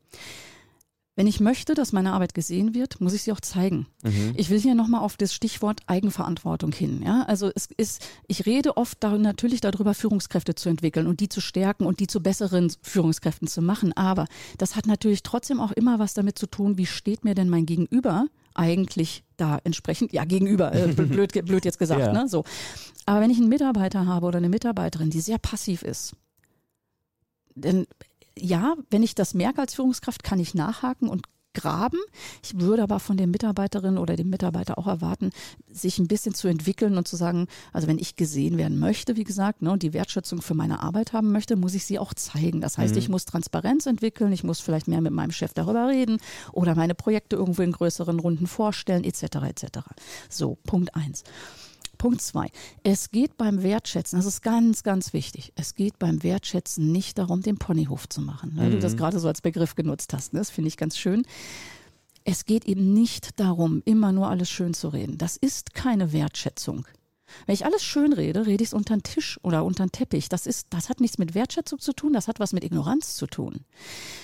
Wenn 1.18 1.28
ich 1.28 1.42
möchte, 1.42 1.74
dass 1.74 1.92
meine 1.92 2.14
Arbeit 2.14 2.34
gesehen 2.34 2.74
wird, 2.74 3.02
muss 3.02 3.14
ich 3.14 3.24
sie 3.24 3.34
auch 3.34 3.42
zeigen. 3.42 3.86
Mhm. 4.02 4.34
Ich 4.38 4.50
will 4.50 4.60
hier 4.60 4.76
nochmal 4.76 5.02
auf 5.02 5.18
das 5.18 5.34
Stichwort 5.34 5.82
Eigenverantwortung 5.86 6.72
hin. 6.72 7.02
Ja? 7.06 7.24
Also 7.24 7.52
es 7.54 7.68
ist, 7.76 8.02
ich 8.28 8.46
rede 8.46 8.78
oft 8.78 8.98
da, 9.02 9.18
natürlich 9.18 9.60
darüber, 9.60 9.94
Führungskräfte 9.94 10.56
zu 10.56 10.70
entwickeln 10.70 11.08
und 11.08 11.20
die 11.20 11.28
zu 11.28 11.42
stärken 11.42 11.86
und 11.86 12.00
die 12.00 12.08
zu 12.08 12.22
besseren 12.22 12.72
Führungskräften 12.82 13.50
zu 13.50 13.62
machen. 13.62 13.92
Aber 13.94 14.26
das 14.58 14.78
hat 14.78 14.88
natürlich 14.88 15.22
trotzdem 15.22 15.60
auch 15.60 15.74
immer 15.74 16.00
was 16.00 16.14
damit 16.14 16.40
zu 16.40 16.48
tun, 16.48 16.78
wie 16.78 16.86
steht 16.86 17.26
mir 17.26 17.36
denn 17.36 17.50
mein 17.50 17.66
Gegenüber 17.66 18.28
eigentlich 18.54 19.24
da 19.36 19.60
entsprechend, 19.66 20.14
ja, 20.14 20.24
gegenüber, 20.24 20.74
äh, 20.74 20.88
blöd, 20.88 21.34
blöd 21.46 21.66
jetzt 21.66 21.80
gesagt, 21.80 22.02
ja. 22.02 22.14
ne? 22.14 22.28
So. 22.30 22.46
Aber 23.06 23.20
wenn 23.20 23.32
ich 23.32 23.38
einen 23.38 23.50
Mitarbeiter 23.50 24.06
habe 24.06 24.28
oder 24.28 24.38
eine 24.38 24.50
Mitarbeiterin, 24.50 25.10
die 25.10 25.22
sehr 25.22 25.40
passiv 25.40 25.84
ist, 25.84 26.16
dann 27.56 27.86
ja, 28.38 28.76
wenn 28.90 29.04
ich 29.04 29.16
das 29.16 29.34
merke 29.34 29.62
als 29.62 29.76
Führungskraft, 29.76 30.24
kann 30.24 30.40
ich 30.40 30.54
nachhaken 30.54 31.10
und 31.10 31.28
graben. 31.54 32.00
Ich 32.44 32.60
würde 32.60 32.84
aber 32.84 33.00
von 33.00 33.18
der 33.18 33.28
Mitarbeiterin 33.28 33.98
oder 33.98 34.16
dem 34.16 34.30
Mitarbeiter 34.30 34.78
auch 34.78 34.88
erwarten, 34.88 35.32
sich 35.70 36.00
ein 36.00 36.08
bisschen 36.08 36.34
zu 36.34 36.48
entwickeln 36.48 36.98
und 36.98 37.08
zu 37.08 37.16
sagen, 37.16 37.48
also 37.74 37.88
wenn 37.88 38.00
ich 38.00 38.16
gesehen 38.16 38.58
werden 38.58 38.80
möchte, 38.80 39.18
wie 39.18 39.24
gesagt, 39.24 39.62
ne, 39.62 39.72
und 39.72 39.84
die 39.84 39.94
Wertschätzung 39.94 40.42
für 40.42 40.54
meine 40.54 40.82
Arbeit 40.82 41.14
haben 41.14 41.32
möchte, 41.32 41.56
muss 41.56 41.74
ich 41.74 41.86
sie 41.86 42.00
auch 42.00 42.14
zeigen. 42.14 42.62
Das 42.62 42.78
heißt, 42.78 42.94
mhm. 42.94 43.00
ich 43.00 43.10
muss 43.10 43.26
Transparenz 43.26 43.86
entwickeln, 43.86 44.32
ich 44.32 44.44
muss 44.44 44.60
vielleicht 44.60 44.88
mehr 44.88 45.02
mit 45.02 45.14
meinem 45.14 45.32
Chef 45.32 45.54
darüber 45.54 45.88
reden 45.88 46.20
oder 46.52 46.76
meine 46.76 46.96
Projekte 46.96 47.36
irgendwo 47.36 47.62
in 47.62 47.72
größeren 47.72 48.20
Runden 48.20 48.48
vorstellen, 48.48 49.04
etc. 49.04 49.24
etc. 49.48 49.66
So, 50.30 50.58
Punkt 50.64 50.96
eins. 50.96 51.24
Punkt 52.02 52.20
zwei. 52.24 52.50
Es 52.82 53.12
geht 53.12 53.38
beim 53.38 53.62
Wertschätzen, 53.62 54.18
das 54.18 54.26
ist 54.26 54.42
ganz, 54.42 54.82
ganz 54.82 55.14
wichtig. 55.14 55.54
Es 55.56 55.76
geht 55.76 56.00
beim 56.00 56.24
Wertschätzen 56.24 56.92
nicht 56.92 57.20
darum, 57.20 57.44
den 57.44 57.60
Ponyhof 57.60 58.10
zu 58.10 58.22
machen. 58.22 58.54
Weil 58.56 58.70
mhm. 58.70 58.72
du 58.72 58.80
das 58.80 58.94
mhm. 58.94 58.98
gerade 58.98 59.20
so 59.20 59.28
als 59.28 59.42
Begriff 59.42 59.76
genutzt 59.76 60.12
hast. 60.12 60.34
Ne? 60.34 60.40
Das 60.40 60.50
finde 60.50 60.70
ich 60.70 60.78
ganz 60.78 60.98
schön. 60.98 61.28
Es 62.24 62.46
geht 62.46 62.66
eben 62.66 62.92
nicht 62.94 63.40
darum, 63.40 63.84
immer 63.86 64.12
nur 64.12 64.30
alles 64.30 64.50
schön 64.50 64.74
zu 64.74 64.88
reden. 64.88 65.20
Das 65.20 65.38
ist 65.38 65.76
keine 65.76 66.12
Wertschätzung. 66.12 66.88
Wenn 67.46 67.54
ich 67.54 67.66
alles 67.66 67.84
schön 67.84 68.14
rede, 68.14 68.48
rede 68.48 68.64
ich 68.64 68.70
es 68.70 68.74
unter 68.74 68.96
den 68.96 69.04
Tisch 69.04 69.40
oder 69.44 69.64
unter 69.64 69.86
den 69.86 69.92
Teppich. 69.92 70.28
Das, 70.28 70.48
ist, 70.48 70.70
das 70.72 70.90
hat 70.90 71.02
nichts 71.02 71.20
mit 71.20 71.36
Wertschätzung 71.36 71.78
zu 71.78 71.94
tun, 71.94 72.14
das 72.14 72.28
hat 72.28 72.40
was 72.40 72.52
mit 72.52 72.64
Ignoranz 72.64 73.16
zu 73.16 73.28
tun. 73.28 73.60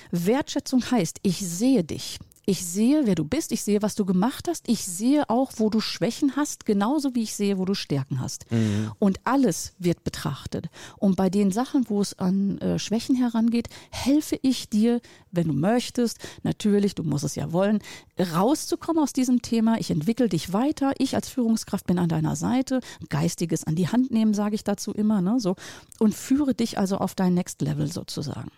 Wertschätzung 0.10 0.84
heißt, 0.89 1.19
ich 1.22 1.48
sehe 1.48 1.84
dich. 1.84 2.17
Ich 2.49 2.65
sehe, 2.65 3.05
wer 3.05 3.15
du 3.15 3.25
bist, 3.25 3.51
ich 3.51 3.61
sehe, 3.61 3.81
was 3.81 3.95
du 3.95 4.05
gemacht 4.05 4.47
hast, 4.47 4.69
ich 4.69 4.85
sehe 4.85 5.29
auch, 5.29 5.51
wo 5.57 5.69
du 5.69 5.81
Schwächen 5.81 6.37
hast, 6.37 6.65
genauso 6.65 7.13
wie 7.13 7.23
ich 7.23 7.35
sehe, 7.35 7.57
wo 7.57 7.65
du 7.65 7.73
Stärken 7.73 8.21
hast. 8.21 8.49
Mhm. 8.49 8.93
Und 8.99 9.19
alles 9.25 9.73
wird 9.79 10.05
betrachtet. 10.05 10.69
Und 10.95 11.17
bei 11.17 11.29
den 11.29 11.51
Sachen, 11.51 11.89
wo 11.89 11.99
es 11.99 12.17
an 12.17 12.57
äh, 12.59 12.79
Schwächen 12.79 13.17
herangeht, 13.17 13.67
helfe 13.91 14.39
ich 14.43 14.69
dir, 14.69 15.01
wenn 15.29 15.49
du 15.49 15.53
möchtest, 15.53 16.19
natürlich, 16.43 16.95
du 16.95 17.03
musst 17.03 17.25
es 17.25 17.35
ja 17.35 17.51
wollen, 17.51 17.79
rauszukommen 18.17 19.03
aus 19.03 19.11
diesem 19.11 19.41
Thema. 19.41 19.77
Ich 19.77 19.91
entwickle 19.91 20.29
dich 20.29 20.53
weiter. 20.53 20.93
Ich 20.99 21.15
als 21.15 21.27
Führungskraft 21.27 21.85
bin 21.85 21.99
an 21.99 22.07
deiner 22.07 22.37
Seite. 22.37 22.79
Geistiges 23.09 23.65
an 23.65 23.75
die 23.75 23.89
Hand 23.89 24.09
nehmen, 24.09 24.33
sage 24.33 24.55
ich 24.55 24.63
dazu 24.63 24.93
immer, 24.93 25.21
ne, 25.21 25.41
so. 25.41 25.57
Und 25.99 26.15
führe 26.15 26.53
dich 26.53 26.77
also 26.77 26.99
auf 26.99 27.13
dein 27.13 27.33
Next 27.33 27.61
Level 27.61 27.91
sozusagen. 27.91 28.51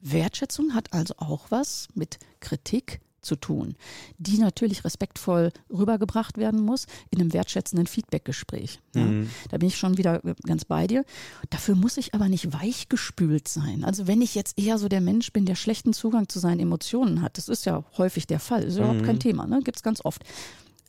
Wertschätzung 0.00 0.74
hat 0.74 0.92
also 0.92 1.14
auch 1.18 1.50
was 1.50 1.88
mit 1.94 2.18
Kritik 2.40 3.00
zu 3.26 3.36
tun, 3.36 3.74
die 4.18 4.38
natürlich 4.38 4.84
respektvoll 4.84 5.50
rübergebracht 5.68 6.38
werden 6.38 6.60
muss 6.60 6.86
in 7.10 7.20
einem 7.20 7.32
wertschätzenden 7.32 7.86
Feedbackgespräch. 7.86 8.80
Ja, 8.94 9.02
mhm. 9.02 9.28
Da 9.50 9.58
bin 9.58 9.68
ich 9.68 9.76
schon 9.76 9.98
wieder 9.98 10.20
ganz 10.46 10.64
bei 10.64 10.86
dir. 10.86 11.04
Dafür 11.50 11.74
muss 11.74 11.96
ich 11.96 12.14
aber 12.14 12.28
nicht 12.28 12.52
weichgespült 12.52 13.48
sein. 13.48 13.84
Also 13.84 14.06
wenn 14.06 14.22
ich 14.22 14.34
jetzt 14.34 14.58
eher 14.58 14.78
so 14.78 14.88
der 14.88 15.00
Mensch 15.00 15.32
bin, 15.32 15.44
der 15.44 15.56
schlechten 15.56 15.92
Zugang 15.92 16.28
zu 16.28 16.38
seinen 16.38 16.60
Emotionen 16.60 17.20
hat, 17.20 17.36
das 17.36 17.48
ist 17.48 17.66
ja 17.66 17.84
häufig 17.98 18.26
der 18.26 18.40
Fall, 18.40 18.62
ist 18.62 18.76
überhaupt 18.76 19.00
mhm. 19.00 19.06
kein 19.06 19.20
Thema, 19.20 19.46
ne? 19.46 19.60
gibt 19.62 19.76
es 19.76 19.82
ganz 19.82 20.04
oft, 20.04 20.22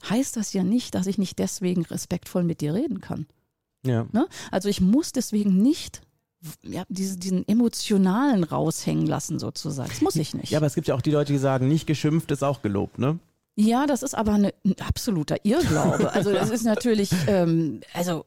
heißt 0.08 0.38
das 0.38 0.54
ja 0.54 0.64
nicht, 0.64 0.94
dass 0.96 1.08
ich 1.08 1.18
nicht 1.18 1.40
deswegen 1.40 1.84
respektvoll 1.86 2.44
mit 2.44 2.62
dir 2.62 2.74
reden 2.74 3.02
kann. 3.02 3.26
Ja. 3.86 4.06
Ne? 4.12 4.28
Also 4.52 4.70
ich 4.70 4.80
muss 4.80 5.12
deswegen 5.12 5.62
nicht 5.62 6.02
ja, 6.64 6.84
diese, 6.90 7.18
diesen 7.18 7.48
emotionalen 7.48 8.44
raushängen 8.44 9.08
lassen 9.08 9.40
sozusagen. 9.40 9.90
Das 9.90 10.02
muss 10.02 10.16
ich 10.16 10.34
nicht. 10.34 10.52
Ja, 10.58 10.60
aber 10.60 10.68
es 10.68 10.76
gibt 10.76 10.88
ja 10.88 10.96
auch 10.96 11.02
die 11.02 11.12
Leute, 11.12 11.34
die 11.34 11.40
sagen, 11.40 11.68
nicht 11.68 11.88
geschimpft 11.88 12.32
ist 12.32 12.44
auch 12.44 12.62
gelobt, 12.62 13.00
ne? 13.00 13.20
Ja, 13.56 13.88
das 13.88 14.04
ist 14.04 14.14
aber 14.14 14.34
eine, 14.34 14.54
ein 14.64 14.76
absoluter 14.80 15.38
Irrglaube. 15.44 16.12
Also 16.14 16.32
das 16.32 16.52
ist 16.52 16.64
natürlich, 16.64 17.10
ähm, 17.28 17.82
also 17.94 18.26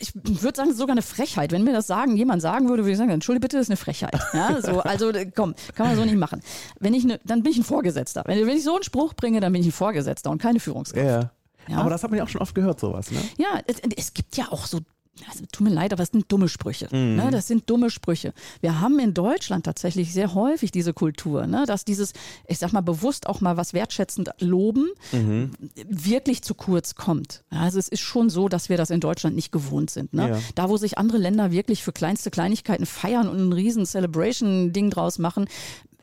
ich 0.00 0.14
würde 0.14 0.56
sagen, 0.56 0.74
sogar 0.74 0.92
eine 0.92 1.02
Frechheit. 1.02 1.50
Wenn 1.50 1.64
mir 1.64 1.72
das 1.72 1.86
sagen, 1.86 2.16
jemand 2.16 2.42
sagen 2.42 2.68
würde, 2.68 2.84
würde 2.84 2.92
ich 2.92 2.98
sagen, 2.98 3.10
entschuldige 3.10 3.40
bitte, 3.40 3.56
das 3.56 3.64
ist 3.64 3.70
eine 3.70 3.76
Frechheit. 3.76 4.16
Ja, 4.32 4.60
so, 4.60 4.80
also 4.80 5.10
komm, 5.34 5.54
kann 5.74 5.88
man 5.88 5.96
so 5.96 6.04
nicht 6.04 6.16
machen. 6.16 6.40
Wenn 6.78 6.94
ich 6.94 7.04
ne, 7.04 7.18
dann 7.24 7.42
bin 7.42 7.52
ich 7.52 7.58
ein 7.58 7.64
Vorgesetzter. 7.64 8.22
Wenn, 8.26 8.46
wenn 8.46 8.56
ich 8.56 8.64
so 8.64 8.74
einen 8.74 8.84
Spruch 8.84 9.14
bringe, 9.14 9.40
dann 9.40 9.52
bin 9.52 9.62
ich 9.62 9.68
ein 9.68 9.72
Vorgesetzter 9.72 10.30
und 10.30 10.40
keine 10.40 10.60
Führungskraft. 10.60 11.04
Ja. 11.04 11.30
Ja. 11.68 11.78
Aber 11.78 11.90
das 11.90 12.02
hat 12.02 12.10
man 12.10 12.18
ja 12.18 12.24
auch 12.24 12.28
schon 12.28 12.40
oft 12.40 12.54
gehört, 12.54 12.80
sowas, 12.80 13.10
ne? 13.10 13.20
Ja, 13.38 13.60
es, 13.66 13.76
es 13.96 14.14
gibt 14.14 14.36
ja 14.36 14.50
auch 14.50 14.66
so 14.66 14.80
also 15.28 15.44
tut 15.52 15.66
mir 15.66 15.72
leid, 15.72 15.92
aber 15.92 16.02
es 16.02 16.10
sind 16.10 16.30
dumme 16.32 16.48
Sprüche. 16.48 16.88
Mhm. 16.90 17.16
Ne? 17.16 17.28
Das 17.30 17.46
sind 17.46 17.68
dumme 17.68 17.90
Sprüche. 17.90 18.32
Wir 18.60 18.80
haben 18.80 18.98
in 18.98 19.14
Deutschland 19.14 19.64
tatsächlich 19.64 20.12
sehr 20.12 20.34
häufig 20.34 20.70
diese 20.70 20.94
Kultur, 20.94 21.46
ne? 21.46 21.64
dass 21.66 21.84
dieses, 21.84 22.12
ich 22.48 22.58
sag 22.58 22.72
mal, 22.72 22.80
bewusst 22.80 23.26
auch 23.26 23.40
mal 23.40 23.56
was 23.56 23.74
wertschätzend 23.74 24.30
loben, 24.40 24.88
mhm. 25.12 25.50
wirklich 25.86 26.42
zu 26.42 26.54
kurz 26.54 26.94
kommt. 26.94 27.44
Also 27.50 27.78
es 27.78 27.88
ist 27.88 28.00
schon 28.00 28.30
so, 28.30 28.48
dass 28.48 28.68
wir 28.68 28.76
das 28.76 28.90
in 28.90 29.00
Deutschland 29.00 29.36
nicht 29.36 29.52
gewohnt 29.52 29.90
sind. 29.90 30.14
Ne? 30.14 30.30
Ja. 30.30 30.38
Da, 30.54 30.68
wo 30.68 30.76
sich 30.76 30.98
andere 30.98 31.18
Länder 31.18 31.52
wirklich 31.52 31.82
für 31.82 31.92
kleinste 31.92 32.30
Kleinigkeiten 32.30 32.86
feiern 32.86 33.28
und 33.28 33.38
ein 33.38 33.52
riesen 33.52 33.84
Celebration-Ding 33.84 34.90
draus 34.90 35.18
machen, 35.18 35.46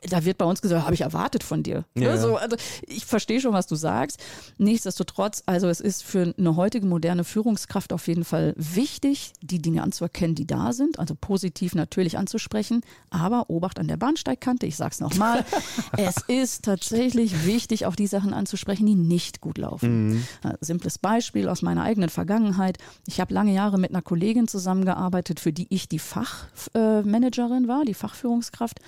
da 0.08 0.24
wird 0.24 0.38
bei 0.38 0.44
uns 0.44 0.62
gesagt, 0.62 0.84
habe 0.84 0.94
ich 0.94 1.02
erwartet 1.02 1.42
von 1.42 1.62
dir. 1.62 1.84
Ja. 1.94 2.16
So, 2.16 2.36
also 2.36 2.56
ich 2.86 3.04
verstehe 3.04 3.40
schon, 3.40 3.52
was 3.52 3.66
du 3.66 3.74
sagst. 3.74 4.18
Nichtsdestotrotz, 4.58 5.42
also 5.46 5.68
es 5.68 5.80
ist 5.80 6.02
für 6.02 6.34
eine 6.38 6.56
heutige 6.56 6.86
moderne 6.86 7.24
Führungskraft 7.24 7.92
auf 7.92 8.08
jeden 8.08 8.24
Fall 8.24 8.54
wichtig, 8.56 9.32
die 9.42 9.60
Dinge 9.60 9.82
anzuerkennen, 9.82 10.34
die 10.34 10.46
da 10.46 10.72
sind, 10.72 10.98
also 10.98 11.14
positiv 11.14 11.74
natürlich 11.74 12.16
anzusprechen, 12.16 12.82
aber 13.10 13.50
Obacht 13.50 13.78
an 13.78 13.88
der 13.88 13.96
Bahnsteigkante, 13.96 14.66
ich 14.66 14.76
sage 14.76 14.92
es 14.92 15.00
nochmal, 15.00 15.44
es 15.96 16.16
ist 16.28 16.64
tatsächlich 16.64 17.46
wichtig, 17.46 17.86
auch 17.86 17.96
die 17.96 18.06
Sachen 18.06 18.32
anzusprechen, 18.32 18.86
die 18.86 18.94
nicht 18.94 19.40
gut 19.40 19.58
laufen. 19.58 20.08
Mhm. 20.10 20.24
Simples 20.60 20.98
Beispiel 20.98 21.48
aus 21.48 21.62
meiner 21.62 21.82
eigenen 21.82 22.08
Vergangenheit. 22.08 22.78
Ich 23.06 23.20
habe 23.20 23.34
lange 23.34 23.52
Jahre 23.52 23.78
mit 23.78 23.90
einer 23.90 24.02
Kollegin 24.02 24.48
zusammengearbeitet, 24.48 25.40
für 25.40 25.52
die 25.52 25.66
ich 25.70 25.88
die 25.88 25.98
Fachmanagerin 25.98 27.68
war, 27.68 27.84
die 27.84 27.94
Fachführungskraft 27.94 28.80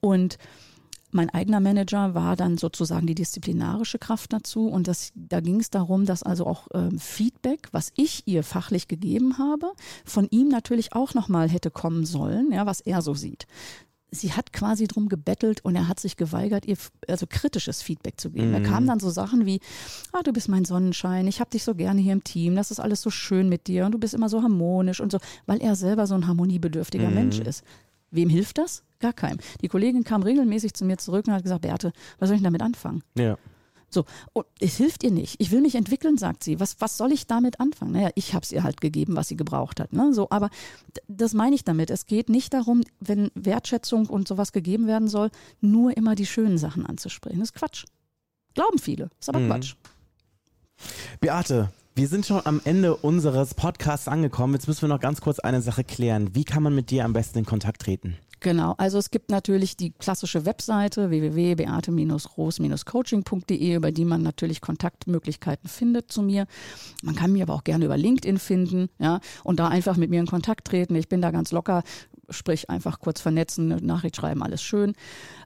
und 0.00 0.38
mein 1.12 1.30
eigener 1.30 1.60
Manager 1.60 2.14
war 2.14 2.36
dann 2.36 2.58
sozusagen 2.58 3.06
die 3.06 3.14
disziplinarische 3.14 3.98
Kraft 3.98 4.32
dazu 4.32 4.68
und 4.68 4.88
das, 4.88 5.12
da 5.14 5.40
ging 5.40 5.60
es 5.60 5.70
darum, 5.70 6.06
dass 6.06 6.22
also 6.22 6.46
auch 6.46 6.68
ähm, 6.74 6.98
Feedback, 6.98 7.68
was 7.72 7.92
ich 7.96 8.26
ihr 8.26 8.42
fachlich 8.42 8.88
gegeben 8.88 9.38
habe, 9.38 9.72
von 10.04 10.28
ihm 10.30 10.48
natürlich 10.48 10.92
auch 10.92 11.14
nochmal 11.14 11.48
hätte 11.48 11.70
kommen 11.70 12.04
sollen, 12.04 12.52
ja, 12.52 12.66
was 12.66 12.80
er 12.80 13.02
so 13.02 13.14
sieht. 13.14 13.46
Sie 14.12 14.32
hat 14.32 14.52
quasi 14.52 14.88
drum 14.88 15.08
gebettelt 15.08 15.64
und 15.64 15.76
er 15.76 15.86
hat 15.86 16.00
sich 16.00 16.16
geweigert, 16.16 16.66
ihr 16.66 16.76
also 17.06 17.26
kritisches 17.28 17.80
Feedback 17.80 18.20
zu 18.20 18.30
geben. 18.30 18.48
Mhm. 18.48 18.54
Da 18.54 18.60
kamen 18.60 18.88
dann 18.88 18.98
so 18.98 19.08
Sachen 19.08 19.46
wie, 19.46 19.60
ah, 20.12 20.22
du 20.24 20.32
bist 20.32 20.48
mein 20.48 20.64
Sonnenschein, 20.64 21.28
ich 21.28 21.38
habe 21.38 21.50
dich 21.50 21.62
so 21.62 21.76
gerne 21.76 22.00
hier 22.00 22.12
im 22.12 22.24
Team, 22.24 22.56
das 22.56 22.72
ist 22.72 22.80
alles 22.80 23.02
so 23.02 23.10
schön 23.10 23.48
mit 23.48 23.68
dir 23.68 23.86
und 23.86 23.92
du 23.92 23.98
bist 23.98 24.14
immer 24.14 24.28
so 24.28 24.42
harmonisch 24.42 25.00
und 25.00 25.12
so, 25.12 25.18
weil 25.46 25.62
er 25.62 25.76
selber 25.76 26.08
so 26.08 26.14
ein 26.14 26.26
harmoniebedürftiger 26.26 27.08
mhm. 27.08 27.14
Mensch 27.14 27.38
ist. 27.38 27.62
Wem 28.10 28.28
hilft 28.28 28.58
das? 28.58 28.82
Gar 29.00 29.12
keinem. 29.14 29.38
Die 29.62 29.68
Kollegin 29.68 30.04
kam 30.04 30.22
regelmäßig 30.22 30.74
zu 30.74 30.84
mir 30.84 30.98
zurück 30.98 31.26
und 31.26 31.32
hat 31.32 31.42
gesagt, 31.42 31.62
Beate, 31.62 31.92
was 32.18 32.28
soll 32.28 32.36
ich 32.36 32.42
damit 32.42 32.62
anfangen? 32.62 33.02
Ja. 33.16 33.36
So, 33.92 34.04
und 34.32 34.46
es 34.60 34.76
hilft 34.76 35.02
ihr 35.02 35.10
nicht. 35.10 35.34
Ich 35.40 35.50
will 35.50 35.60
mich 35.60 35.74
entwickeln, 35.74 36.16
sagt 36.16 36.44
sie. 36.44 36.60
Was, 36.60 36.76
was 36.80 36.96
soll 36.96 37.10
ich 37.10 37.26
damit 37.26 37.58
anfangen? 37.58 37.92
Naja, 37.92 38.10
ich 38.14 38.34
habe 38.34 38.44
es 38.44 38.52
ihr 38.52 38.62
halt 38.62 38.80
gegeben, 38.80 39.16
was 39.16 39.28
sie 39.28 39.36
gebraucht 39.36 39.80
hat. 39.80 39.92
Ne? 39.92 40.14
So, 40.14 40.28
aber 40.30 40.48
das 41.08 41.34
meine 41.34 41.56
ich 41.56 41.64
damit. 41.64 41.90
Es 41.90 42.06
geht 42.06 42.28
nicht 42.28 42.54
darum, 42.54 42.82
wenn 43.00 43.32
Wertschätzung 43.34 44.06
und 44.06 44.28
sowas 44.28 44.52
gegeben 44.52 44.86
werden 44.86 45.08
soll, 45.08 45.30
nur 45.60 45.96
immer 45.96 46.14
die 46.14 46.26
schönen 46.26 46.56
Sachen 46.56 46.86
anzusprechen. 46.86 47.40
Das 47.40 47.48
ist 47.48 47.54
Quatsch. 47.54 47.84
Glauben 48.54 48.78
viele. 48.78 49.10
Ist 49.18 49.28
aber 49.28 49.40
mhm. 49.40 49.48
Quatsch. 49.48 49.74
Beate, 51.20 51.72
wir 51.96 52.06
sind 52.06 52.26
schon 52.26 52.40
am 52.44 52.60
Ende 52.64 52.96
unseres 52.96 53.54
Podcasts 53.54 54.06
angekommen. 54.06 54.54
Jetzt 54.54 54.68
müssen 54.68 54.82
wir 54.82 54.88
noch 54.88 55.00
ganz 55.00 55.20
kurz 55.20 55.40
eine 55.40 55.60
Sache 55.62 55.82
klären. 55.82 56.34
Wie 56.34 56.44
kann 56.44 56.62
man 56.62 56.74
mit 56.74 56.90
dir 56.90 57.04
am 57.04 57.12
besten 57.12 57.38
in 57.38 57.44
Kontakt 57.44 57.82
treten? 57.82 58.16
Genau, 58.40 58.74
also 58.78 58.98
es 58.98 59.10
gibt 59.10 59.30
natürlich 59.30 59.76
die 59.76 59.90
klassische 59.90 60.46
Webseite 60.46 61.10
www.beate-ros-coaching.de, 61.10 63.74
über 63.74 63.92
die 63.92 64.06
man 64.06 64.22
natürlich 64.22 64.62
Kontaktmöglichkeiten 64.62 65.68
findet 65.68 66.10
zu 66.10 66.22
mir. 66.22 66.46
Man 67.02 67.14
kann 67.14 67.32
mich 67.32 67.42
aber 67.42 67.52
auch 67.54 67.64
gerne 67.64 67.84
über 67.84 67.98
LinkedIn 67.98 68.38
finden, 68.38 68.88
ja, 68.98 69.20
und 69.44 69.60
da 69.60 69.68
einfach 69.68 69.96
mit 69.96 70.10
mir 70.10 70.20
in 70.20 70.26
Kontakt 70.26 70.66
treten. 70.66 70.94
Ich 70.94 71.08
bin 71.08 71.20
da 71.20 71.30
ganz 71.30 71.52
locker 71.52 71.82
sprich 72.30 72.70
einfach 72.70 73.00
kurz 73.00 73.20
vernetzen, 73.20 73.72
eine 73.72 73.82
Nachricht 73.82 74.16
schreiben, 74.16 74.42
alles 74.42 74.62
schön. 74.62 74.94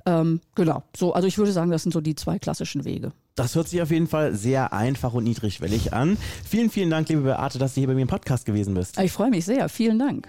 Ähm, 0.06 0.40
genau, 0.54 0.82
so, 0.96 1.14
also 1.14 1.26
ich 1.26 1.38
würde 1.38 1.52
sagen, 1.52 1.70
das 1.70 1.82
sind 1.82 1.92
so 1.92 2.00
die 2.00 2.14
zwei 2.14 2.38
klassischen 2.38 2.84
Wege. 2.84 3.12
Das 3.34 3.54
hört 3.54 3.68
sich 3.68 3.82
auf 3.82 3.90
jeden 3.90 4.06
Fall 4.06 4.34
sehr 4.34 4.72
einfach 4.72 5.14
und 5.14 5.24
niedrigschwellig 5.24 5.92
an. 5.92 6.16
Vielen, 6.44 6.70
vielen 6.70 6.90
Dank, 6.90 7.08
liebe 7.08 7.22
Beate, 7.22 7.58
dass 7.58 7.74
du 7.74 7.80
hier 7.80 7.88
bei 7.88 7.94
mir 7.94 8.02
im 8.02 8.08
Podcast 8.08 8.46
gewesen 8.46 8.74
bist. 8.74 8.98
Ich 9.00 9.12
freue 9.12 9.30
mich 9.30 9.44
sehr. 9.44 9.68
Vielen 9.68 9.98
Dank. 9.98 10.28